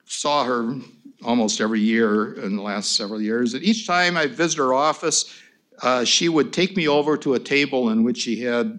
saw 0.05 0.45
her 0.45 0.77
almost 1.25 1.61
every 1.61 1.81
year 1.81 2.35
in 2.35 2.55
the 2.55 2.63
last 2.63 2.95
several 2.95 3.21
years. 3.21 3.55
And 3.55 3.65
each 3.65 3.85
time 3.85 4.17
I 4.17 4.29
visit 4.29 4.59
her 4.59 4.73
office, 4.73 5.37
uh, 5.83 6.05
she 6.05 6.29
would 6.29 6.53
take 6.53 6.77
me 6.77 6.87
over 6.87 7.17
to 7.17 7.35
a 7.35 7.41
table 7.41 7.91
in 7.91 8.05
which 8.05 8.19
she 8.19 8.39
had 8.39 8.79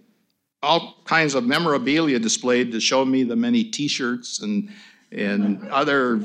all 0.64 1.02
kinds 1.04 1.36
of 1.36 1.44
memorabilia 1.44 2.20
displayed 2.20 2.72
to 2.72 2.80
show 2.80 3.04
me 3.04 3.24
the 3.24 3.36
many 3.36 3.66
T-shirts 3.66 4.40
and 4.40 4.70
and 5.12 5.68
other 5.70 6.24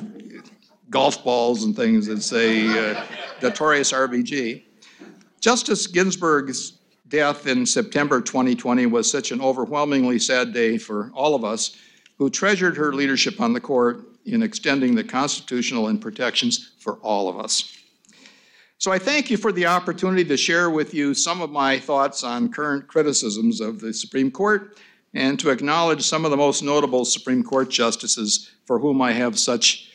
golf 0.97 1.23
balls 1.23 1.65
and 1.65 1.77
things 1.77 2.07
that 2.07 2.23
say 2.23 2.67
uh, 2.67 3.05
"Notorious 3.43 3.93
RBG." 3.93 4.63
Justice 5.41 5.87
Ginsburg's 5.87 6.79
death 7.09 7.47
in 7.47 7.67
September 7.67 8.23
2020 8.23 8.87
was 8.87 9.11
such 9.11 9.31
an 9.31 9.43
overwhelmingly 9.43 10.19
sad 10.19 10.55
day 10.55 10.79
for 10.79 11.11
all 11.13 11.35
of 11.35 11.45
us 11.45 11.77
who 12.17 12.31
treasured 12.31 12.79
her 12.79 12.95
leadership 12.95 13.43
on 13.43 13.53
the 13.53 13.61
court 13.61 14.07
in 14.25 14.43
extending 14.43 14.95
the 14.95 15.05
constitutional 15.05 15.89
and 15.89 16.01
protections 16.01 16.73
for 16.79 16.95
all 17.03 17.29
of 17.29 17.39
us. 17.39 17.77
So 18.79 18.91
I 18.91 18.99
thank 18.99 19.31
you 19.31 19.37
for 19.37 19.53
the 19.53 19.67
opportunity 19.67 20.25
to 20.25 20.37
share 20.39 20.71
with 20.71 20.95
you 20.95 21.13
some 21.13 21.43
of 21.43 21.51
my 21.51 21.79
thoughts 21.79 22.25
on 22.25 22.51
current 22.51 22.89
criticisms 22.89 23.61
of 23.61 23.81
the 23.81 23.93
Supreme 23.93 24.31
Court 24.31 24.79
and 25.13 25.39
to 25.41 25.51
acknowledge 25.51 26.03
some 26.03 26.25
of 26.25 26.31
the 26.31 26.39
most 26.39 26.63
notable 26.63 27.05
Supreme 27.05 27.43
Court 27.43 27.69
justices 27.69 28.51
for 28.65 28.79
whom 28.79 29.03
I 29.03 29.13
have 29.13 29.39
such 29.39 29.86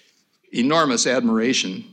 enormous 0.54 1.08
admiration. 1.08 1.86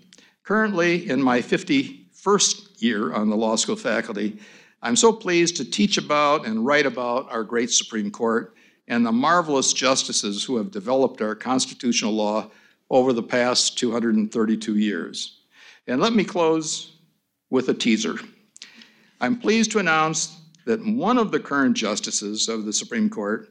Currently, 0.44 1.08
in 1.10 1.22
my 1.22 1.40
51st 1.40 2.82
year 2.82 3.12
on 3.12 3.28
the 3.28 3.36
law 3.36 3.56
school 3.56 3.76
faculty, 3.76 4.38
I'm 4.82 4.96
so 4.96 5.12
pleased 5.12 5.56
to 5.56 5.64
teach 5.64 5.98
about 5.98 6.46
and 6.46 6.64
write 6.64 6.86
about 6.86 7.30
our 7.30 7.42
great 7.42 7.70
Supreme 7.70 8.10
Court 8.10 8.54
and 8.86 9.04
the 9.04 9.12
marvelous 9.12 9.72
justices 9.72 10.44
who 10.44 10.56
have 10.56 10.70
developed 10.70 11.20
our 11.20 11.34
constitutional 11.34 12.12
law 12.12 12.50
over 12.90 13.12
the 13.12 13.22
past 13.22 13.76
232 13.78 14.76
years. 14.76 15.40
And 15.86 16.00
let 16.00 16.12
me 16.12 16.24
close 16.24 16.96
with 17.50 17.68
a 17.68 17.74
teaser. 17.74 18.16
I'm 19.20 19.38
pleased 19.38 19.72
to 19.72 19.78
announce 19.78 20.40
that 20.64 20.84
one 20.84 21.18
of 21.18 21.30
the 21.30 21.40
current 21.40 21.76
justices 21.76 22.48
of 22.48 22.64
the 22.64 22.72
Supreme 22.72 23.10
Court 23.10 23.48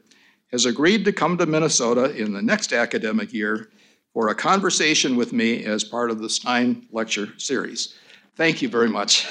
has 0.50 0.66
agreed 0.66 1.04
to 1.04 1.12
come 1.12 1.36
to 1.36 1.46
Minnesota 1.46 2.14
in 2.16 2.32
the 2.32 2.42
next 2.42 2.72
academic 2.72 3.32
year 3.32 3.70
for 4.18 4.30
a 4.30 4.34
conversation 4.34 5.14
with 5.14 5.32
me 5.32 5.64
as 5.64 5.84
part 5.84 6.10
of 6.10 6.18
the 6.18 6.28
Stein 6.28 6.84
Lecture 6.90 7.28
Series. 7.38 7.94
Thank 8.34 8.60
you 8.60 8.68
very 8.68 8.88
much. 8.88 9.28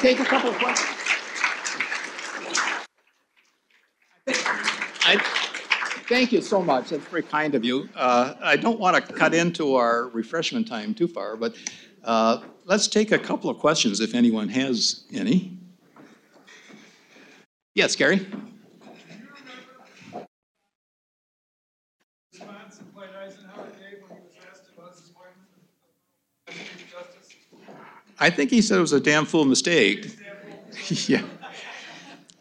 Take 0.00 0.20
a 0.20 0.24
couple 0.24 0.50
of 0.50 0.58
questions? 0.58 1.04
I, 5.06 5.20
thank 6.08 6.32
you 6.32 6.40
so 6.42 6.62
much. 6.62 6.90
That's 6.90 7.04
very 7.06 7.22
kind 7.22 7.54
of 7.54 7.64
you. 7.64 7.88
Uh, 7.94 8.34
I 8.42 8.56
don't 8.56 8.78
want 8.78 8.96
to 8.96 9.12
cut 9.12 9.34
into 9.34 9.74
our 9.74 10.08
refreshment 10.08 10.66
time 10.68 10.94
too 10.94 11.08
far, 11.08 11.36
but 11.36 11.54
uh, 12.04 12.42
let's 12.64 12.86
take 12.88 13.12
a 13.12 13.18
couple 13.18 13.50
of 13.50 13.58
questions 13.58 14.00
if 14.00 14.14
anyone 14.14 14.48
has 14.48 15.04
any. 15.12 15.56
Yes, 17.74 17.96
Gary? 17.96 18.26
I 28.18 28.30
think 28.30 28.50
he 28.50 28.62
said 28.62 28.78
it 28.78 28.80
was 28.80 28.92
a 28.92 29.00
damn 29.00 29.26
fool 29.26 29.44
mistake. 29.44 30.16
yeah. 31.08 31.22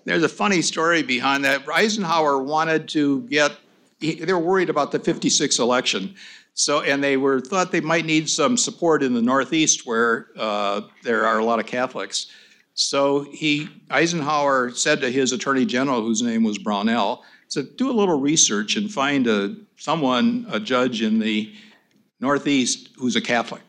There's 0.05 0.23
a 0.23 0.29
funny 0.29 0.61
story 0.61 1.01
behind 1.03 1.45
that. 1.45 1.67
Eisenhower 1.67 2.41
wanted 2.41 2.89
to 2.89 3.21
get, 3.21 3.53
he, 3.99 4.15
they 4.15 4.33
were 4.33 4.39
worried 4.39 4.69
about 4.69 4.91
the 4.91 4.99
56 4.99 5.59
election. 5.59 6.15
So, 6.55 6.81
and 6.81 7.03
they 7.03 7.17
were 7.17 7.39
thought 7.39 7.71
they 7.71 7.81
might 7.81 8.05
need 8.05 8.29
some 8.29 8.57
support 8.57 9.01
in 9.01 9.13
the 9.13 9.21
Northeast 9.21 9.87
where 9.87 10.27
uh, 10.37 10.81
there 11.03 11.25
are 11.25 11.39
a 11.39 11.45
lot 11.45 11.59
of 11.59 11.65
Catholics. 11.65 12.27
So 12.75 13.21
he, 13.31 13.69
Eisenhower 13.89 14.71
said 14.71 15.01
to 15.01 15.11
his 15.11 15.31
attorney 15.31 15.65
general, 15.65 16.01
whose 16.01 16.21
name 16.21 16.43
was 16.43 16.57
Brownell, 16.57 17.23
said, 17.47 17.75
do 17.77 17.89
a 17.89 17.93
little 17.93 18.19
research 18.19 18.75
and 18.75 18.91
find 18.91 19.27
a, 19.27 19.55
someone, 19.77 20.45
a 20.49 20.59
judge 20.59 21.01
in 21.01 21.19
the 21.19 21.53
Northeast 22.19 22.89
who's 22.97 23.15
a 23.15 23.21
Catholic 23.21 23.61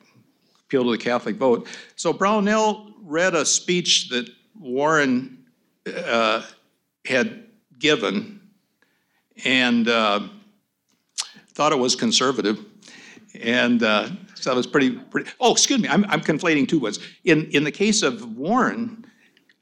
appeal 0.65 0.85
to 0.85 0.91
the 0.91 0.99
Catholic 0.99 1.37
vote. 1.37 1.69
So 1.97 2.13
Brownell 2.13 2.93
read 3.03 3.35
a 3.35 3.45
speech 3.45 4.09
that 4.09 4.29
Warren 4.59 5.44
uh, 5.87 6.43
had 7.07 7.45
given 7.79 8.41
and 9.45 9.89
uh, 9.89 10.21
thought 11.53 11.73
it 11.73 11.79
was 11.79 11.97
conservative. 11.97 12.65
And 13.41 13.83
uh, 13.83 14.09
so 14.35 14.53
it 14.53 14.57
was 14.57 14.67
pretty, 14.67 14.93
pretty, 14.93 15.31
oh, 15.41 15.53
excuse 15.53 15.81
me, 15.81 15.89
I'm, 15.89 16.05
I'm 16.07 16.21
conflating 16.21 16.69
two 16.69 16.79
words. 16.79 17.01
In, 17.25 17.51
in 17.51 17.65
the 17.65 17.73
case 17.73 18.03
of 18.03 18.37
Warren, 18.37 19.05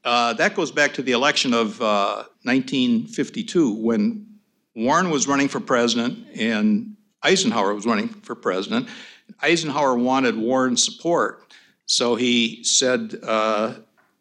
uh, 0.03 0.33
that 0.33 0.55
goes 0.55 0.71
back 0.71 0.93
to 0.95 1.01
the 1.01 1.13
election 1.13 1.53
of 1.53 1.79
1952 1.79 3.65
uh, 3.65 3.73
when 3.75 4.27
Warren 4.75 5.09
was 5.09 5.27
running 5.27 5.47
for 5.47 5.59
president 5.59 6.25
and 6.37 6.95
Eisenhower 7.23 7.73
was 7.73 7.85
running 7.85 8.09
for 8.09 8.35
president. 8.35 8.89
Eisenhower 9.41 9.95
wanted 9.95 10.37
Warren's 10.37 10.83
support. 10.83 11.53
So 11.85 12.15
he 12.15 12.63
said, 12.63 13.15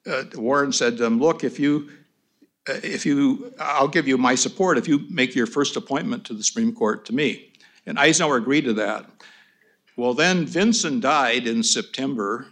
uh, 0.06 0.24
Warren 0.34 0.72
said 0.72 0.96
to 0.98 1.04
him, 1.04 1.20
look, 1.20 1.44
if 1.44 1.58
you, 1.58 1.90
uh, 2.68 2.80
if 2.82 3.06
you, 3.06 3.52
I'll 3.58 3.88
give 3.88 4.08
you 4.08 4.18
my 4.18 4.34
support 4.34 4.78
if 4.78 4.88
you 4.88 5.04
make 5.10 5.34
your 5.34 5.46
first 5.46 5.76
appointment 5.76 6.24
to 6.26 6.34
the 6.34 6.42
Supreme 6.42 6.74
Court 6.74 7.04
to 7.06 7.14
me. 7.14 7.52
And 7.86 7.98
Eisenhower 7.98 8.36
agreed 8.36 8.64
to 8.64 8.72
that. 8.74 9.06
Well, 9.96 10.14
then 10.14 10.46
Vinson 10.46 11.00
died 11.00 11.46
in 11.46 11.62
September 11.62 12.46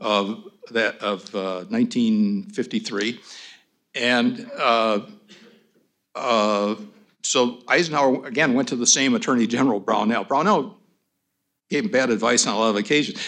of 0.00 0.44
that 0.70 0.98
of 0.98 1.32
1953, 1.34 3.12
uh, 3.12 3.16
and 3.94 4.50
uh, 4.56 5.00
uh, 6.14 6.76
so 7.22 7.58
Eisenhower 7.68 8.26
again 8.26 8.54
went 8.54 8.68
to 8.68 8.76
the 8.76 8.86
same 8.86 9.14
Attorney 9.14 9.46
General 9.46 9.80
Brownell. 9.80 10.24
Brownell 10.24 10.77
gave 11.68 11.84
him 11.84 11.90
bad 11.90 12.10
advice 12.10 12.46
on 12.46 12.54
a 12.54 12.58
lot 12.58 12.70
of 12.70 12.76
occasions. 12.76 13.20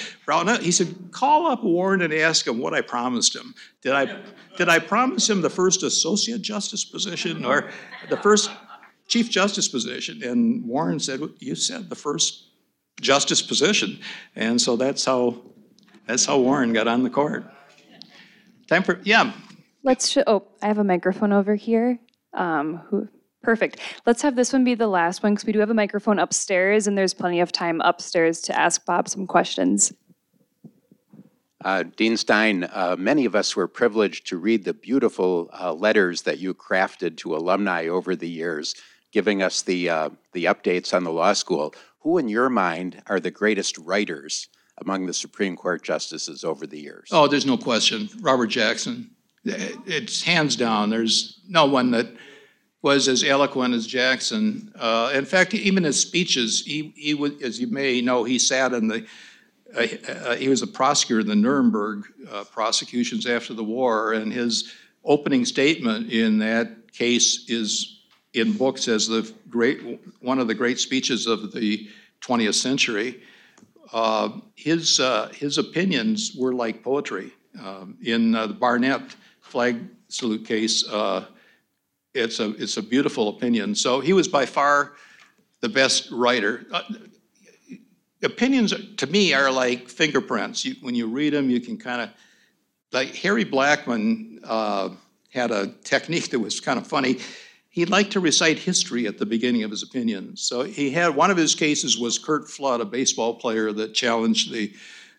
He 0.60 0.72
said, 0.72 0.94
call 1.10 1.46
up 1.46 1.62
Warren 1.62 2.02
and 2.02 2.12
ask 2.12 2.46
him 2.46 2.58
what 2.58 2.74
I 2.74 2.80
promised 2.80 3.36
him. 3.36 3.54
Did 3.82 3.92
I, 3.92 4.22
did 4.56 4.68
I 4.68 4.78
promise 4.78 5.28
him 5.28 5.42
the 5.42 5.50
first 5.50 5.82
associate 5.82 6.40
justice 6.42 6.84
position 6.84 7.44
or 7.44 7.70
the 8.08 8.16
first 8.16 8.50
chief 9.08 9.28
justice 9.30 9.68
position? 9.68 10.22
And 10.22 10.64
Warren 10.64 10.98
said, 10.98 11.20
you 11.38 11.54
said 11.54 11.90
the 11.90 11.96
first 11.96 12.46
justice 13.00 13.42
position. 13.42 13.98
And 14.36 14.60
so 14.60 14.76
that's 14.76 15.04
how, 15.04 15.42
that's 16.06 16.24
how 16.24 16.38
Warren 16.38 16.72
got 16.72 16.88
on 16.88 17.02
the 17.02 17.10
court. 17.10 17.44
Time 18.68 18.82
for, 18.82 19.00
yeah. 19.04 19.32
Let's, 19.82 20.08
sh- 20.08 20.18
oh, 20.26 20.46
I 20.62 20.66
have 20.68 20.78
a 20.78 20.84
microphone 20.84 21.32
over 21.32 21.54
here. 21.54 21.98
Um, 22.32 22.76
who, 22.88 23.08
Perfect. 23.42 23.80
Let's 24.04 24.22
have 24.22 24.36
this 24.36 24.52
one 24.52 24.64
be 24.64 24.74
the 24.74 24.86
last 24.86 25.22
one 25.22 25.32
because 25.32 25.46
we 25.46 25.52
do 25.52 25.60
have 25.60 25.70
a 25.70 25.74
microphone 25.74 26.18
upstairs 26.18 26.86
and 26.86 26.96
there's 26.96 27.14
plenty 27.14 27.40
of 27.40 27.52
time 27.52 27.80
upstairs 27.80 28.40
to 28.42 28.58
ask 28.58 28.84
Bob 28.84 29.08
some 29.08 29.26
questions. 29.26 29.92
Uh, 31.64 31.84
Dean 31.96 32.16
Stein, 32.16 32.64
uh, 32.72 32.96
many 32.98 33.24
of 33.24 33.34
us 33.34 33.54
were 33.54 33.68
privileged 33.68 34.26
to 34.26 34.38
read 34.38 34.64
the 34.64 34.72
beautiful 34.72 35.50
uh, 35.58 35.72
letters 35.72 36.22
that 36.22 36.38
you 36.38 36.54
crafted 36.54 37.16
to 37.18 37.36
alumni 37.36 37.86
over 37.86 38.16
the 38.16 38.28
years, 38.28 38.74
giving 39.12 39.42
us 39.42 39.62
the, 39.62 39.88
uh, 39.88 40.08
the 40.32 40.46
updates 40.46 40.94
on 40.94 41.04
the 41.04 41.12
law 41.12 41.34
school. 41.34 41.74
Who, 42.00 42.16
in 42.16 42.28
your 42.28 42.48
mind, 42.48 43.02
are 43.08 43.20
the 43.20 43.30
greatest 43.30 43.76
writers 43.76 44.48
among 44.78 45.04
the 45.04 45.12
Supreme 45.12 45.54
Court 45.54 45.82
justices 45.82 46.44
over 46.44 46.66
the 46.66 46.80
years? 46.80 47.08
Oh, 47.12 47.26
there's 47.26 47.44
no 47.44 47.58
question. 47.58 48.08
Robert 48.20 48.46
Jackson. 48.46 49.10
It's 49.44 50.22
hands 50.22 50.56
down. 50.56 50.88
There's 50.88 51.40
no 51.46 51.66
one 51.66 51.90
that 51.90 52.06
was 52.82 53.08
as 53.08 53.22
eloquent 53.24 53.74
as 53.74 53.86
Jackson. 53.86 54.72
Uh, 54.78 55.12
in 55.14 55.24
fact, 55.24 55.52
even 55.54 55.84
his 55.84 56.00
speeches, 56.00 56.62
he, 56.64 56.92
he 56.96 57.14
would, 57.14 57.42
as 57.42 57.60
you 57.60 57.66
may 57.66 58.00
know, 58.00 58.24
he 58.24 58.38
sat 58.38 58.72
in 58.72 58.88
the 58.88 59.06
uh, 59.76 59.86
uh, 60.08 60.34
he 60.34 60.48
was 60.48 60.62
a 60.62 60.66
prosecutor 60.66 61.20
in 61.20 61.28
the 61.28 61.36
Nuremberg 61.36 62.04
uh, 62.30 62.44
prosecutions 62.44 63.26
after 63.26 63.54
the 63.54 63.62
war, 63.62 64.14
and 64.14 64.32
his 64.32 64.72
opening 65.04 65.44
statement 65.44 66.10
in 66.10 66.38
that 66.38 66.92
case 66.92 67.48
is 67.48 68.00
in 68.34 68.52
books 68.52 68.88
as 68.88 69.06
the 69.06 69.32
great 69.48 70.00
one 70.20 70.38
of 70.38 70.48
the 70.48 70.54
great 70.54 70.78
speeches 70.78 71.26
of 71.26 71.52
the 71.52 71.88
20th 72.20 72.54
century. 72.54 73.22
Uh, 73.92 74.30
his 74.56 75.00
uh, 75.00 75.28
his 75.34 75.58
opinions 75.58 76.34
were 76.36 76.54
like 76.54 76.82
poetry. 76.82 77.32
Um, 77.60 77.96
in 78.02 78.32
the 78.32 78.48
Barnette 78.48 79.16
flag 79.40 79.76
salute 80.08 80.44
case, 80.44 80.84
it's 82.14 82.40
a 82.40 82.50
it's 82.50 82.76
a 82.76 82.82
beautiful 82.82 83.28
opinion. 83.28 83.74
So 83.74 84.00
he 84.00 84.12
was 84.12 84.28
by 84.28 84.46
far 84.46 84.92
the 85.60 85.68
best 85.68 86.10
writer. 86.10 86.66
Uh, 86.72 86.82
opinions 88.22 88.74
to 88.96 89.06
me 89.06 89.32
are 89.34 89.50
like 89.50 89.88
fingerprints. 89.88 90.64
You, 90.64 90.74
when 90.80 90.94
you 90.94 91.06
read 91.06 91.32
them, 91.32 91.50
you 91.50 91.60
can 91.60 91.76
kind 91.76 92.02
of 92.02 92.10
like 92.92 93.14
Harry 93.16 93.44
Blackmun 93.44 94.40
uh, 94.44 94.90
had 95.32 95.50
a 95.50 95.68
technique 95.84 96.30
that 96.30 96.38
was 96.38 96.60
kind 96.60 96.78
of 96.78 96.86
funny. 96.86 97.18
He 97.68 97.84
liked 97.84 98.10
to 98.12 98.20
recite 98.20 98.58
history 98.58 99.06
at 99.06 99.18
the 99.18 99.26
beginning 99.26 99.62
of 99.62 99.70
his 99.70 99.84
opinions. 99.84 100.42
So 100.42 100.64
he 100.64 100.90
had 100.90 101.14
one 101.14 101.30
of 101.30 101.36
his 101.36 101.54
cases 101.54 101.96
was 101.96 102.18
Curt 102.18 102.48
Flood, 102.48 102.80
a 102.80 102.84
baseball 102.84 103.34
player 103.34 103.72
that 103.72 103.94
challenged 103.94 104.52
the 104.52 104.72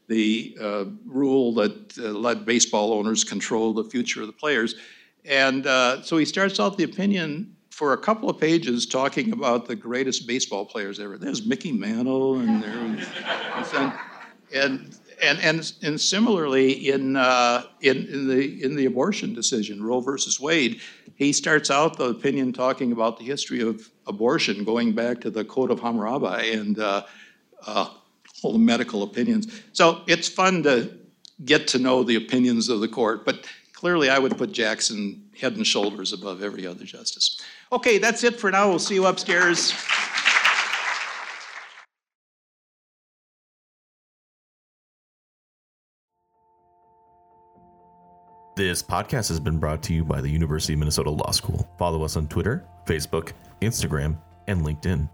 the 0.08 0.58
uh, 0.60 0.86
rule 1.06 1.54
that 1.54 1.98
uh, 1.98 2.10
let 2.10 2.44
baseball 2.44 2.92
owners 2.92 3.24
control 3.24 3.72
the 3.72 3.86
future 3.86 4.20
of 4.20 4.28
the 4.28 4.34
players. 4.34 4.76
And 5.26 5.68
uh, 5.68 6.02
so 6.02 6.18
he 6.18 6.26
starts 6.26 6.60
out 6.60 6.78
the 6.78 6.84
opinion 6.84 7.56
for 7.70 7.94
a 7.94 7.98
couple 7.98 8.30
of 8.30 8.40
pages 8.40 8.86
talking 8.86 9.32
about 9.34 9.68
the 9.68 9.76
greatest 9.76 10.28
baseball 10.28 10.66
players 10.66 11.00
ever. 11.00 11.18
There's 11.18 11.46
Mickey 11.46 11.72
Mantle, 11.72 12.40
and 12.40 12.64
was, 13.58 13.74
and 14.54 14.92
and 15.22 15.40
and 15.40 15.74
and 15.82 16.02
similarly 16.02 16.90
in 16.90 17.16
uh, 17.16 17.64
in 17.82 18.08
in 18.08 18.28
the 18.28 18.64
in 18.64 18.76
the 18.76 18.86
abortion 18.86 19.34
decision, 19.34 19.84
Roe 19.84 20.00
versus 20.00 20.40
Wade, 20.40 20.82
he 21.16 21.34
starts 21.34 21.72
out 21.72 21.98
the 21.98 22.06
opinion 22.06 22.54
talking 22.54 22.92
about 22.92 23.18
the 23.18 23.26
history 23.26 23.62
of 23.62 23.90
abortion, 24.08 24.64
going 24.64 24.94
back 24.94 25.22
to 25.22 25.30
the 25.30 25.46
Code 25.46 25.72
of 25.72 25.80
Hammurabi 25.80 26.52
and 26.54 26.80
uh, 26.80 27.04
uh, 27.66 27.90
all 28.44 28.54
the 28.54 28.60
medical 28.60 29.04
opinions. 29.04 29.62
So 29.74 30.02
it's 30.08 30.28
fun 30.28 30.64
to 30.64 30.92
get 31.46 31.68
to 31.70 31.80
know 31.80 32.04
the 32.04 32.16
opinions 32.16 32.70
of 32.70 32.82
the 32.82 32.88
court, 32.88 33.26
but 33.26 33.48
clearly 33.82 34.12
I 34.12 34.20
would 34.20 34.38
put 34.38 34.52
Jackson 34.52 35.24
head 35.40 35.56
and 35.56 35.66
shoulders 35.66 36.14
above 36.14 36.44
every 36.44 36.68
other 36.68 36.84
justice. 36.84 37.42
Okay, 37.72 37.98
that's 37.98 38.24
it 38.24 38.40
for 38.40 38.52
now. 38.52 38.70
We'll 38.70 38.78
see 38.78 38.94
you 38.94 39.08
upstairs. 39.08 39.74
This 48.56 48.84
podcast 48.84 49.30
has 49.30 49.40
been 49.40 49.58
brought 49.58 49.82
to 49.84 49.96
you 49.96 50.06
by 50.06 50.22
the 50.22 50.30
University 50.30 50.74
of 50.74 50.80
Minnesota 50.80 51.10
Law 51.10 51.32
School. 51.32 51.68
Follow 51.80 52.04
us 52.04 52.16
on 52.16 52.28
Twitter, 52.28 52.64
Facebook, 52.86 53.32
Instagram, 53.64 54.16
and 54.48 54.62
LinkedIn. 54.62 55.10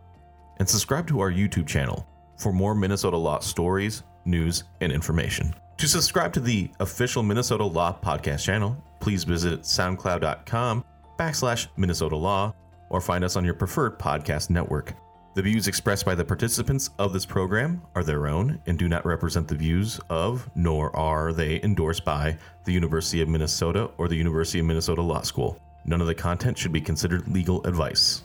And 0.59 0.67
subscribe 0.67 1.07
to 1.07 1.21
our 1.21 1.31
YouTube 1.31 1.67
channel 1.67 2.05
for 2.37 2.51
more 2.51 2.75
Minnesota 2.75 3.15
law 3.15 3.39
stories, 3.39 4.03
news, 4.25 4.65
and 4.81 4.91
information. 4.91 5.55
To 5.77 5.87
subscribe 5.87 6.33
to 6.33 6.39
the 6.39 6.71
official 6.79 7.21
Minnesota 7.21 7.63
Law 7.63 7.95
podcast 8.01 8.43
channel, 8.43 8.75
please 8.99 9.23
visit 9.23 9.61
soundcloud.com 9.61 10.83
backslash 11.19 11.67
Minnesota 11.77 12.15
Law 12.15 12.55
or 12.89 12.99
find 12.99 13.23
us 13.23 13.35
on 13.35 13.45
your 13.45 13.53
preferred 13.53 13.99
podcast 13.99 14.49
network. 14.49 14.93
The 15.35 15.43
views 15.43 15.67
expressed 15.67 16.03
by 16.03 16.15
the 16.15 16.25
participants 16.25 16.89
of 16.97 17.13
this 17.13 17.27
program 17.27 17.83
are 17.93 18.03
their 18.03 18.25
own 18.25 18.59
and 18.65 18.79
do 18.79 18.89
not 18.89 19.05
represent 19.05 19.47
the 19.47 19.53
views 19.53 19.99
of, 20.09 20.49
nor 20.55 20.95
are 20.95 21.31
they 21.31 21.61
endorsed 21.61 22.03
by, 22.03 22.39
the 22.65 22.73
University 22.73 23.21
of 23.21 23.29
Minnesota 23.29 23.91
or 23.99 24.07
the 24.07 24.15
University 24.15 24.57
of 24.57 24.65
Minnesota 24.65 25.03
Law 25.03 25.21
School. 25.21 25.61
None 25.85 26.01
of 26.01 26.07
the 26.07 26.15
content 26.15 26.57
should 26.57 26.71
be 26.71 26.81
considered 26.81 27.27
legal 27.27 27.63
advice. 27.67 28.23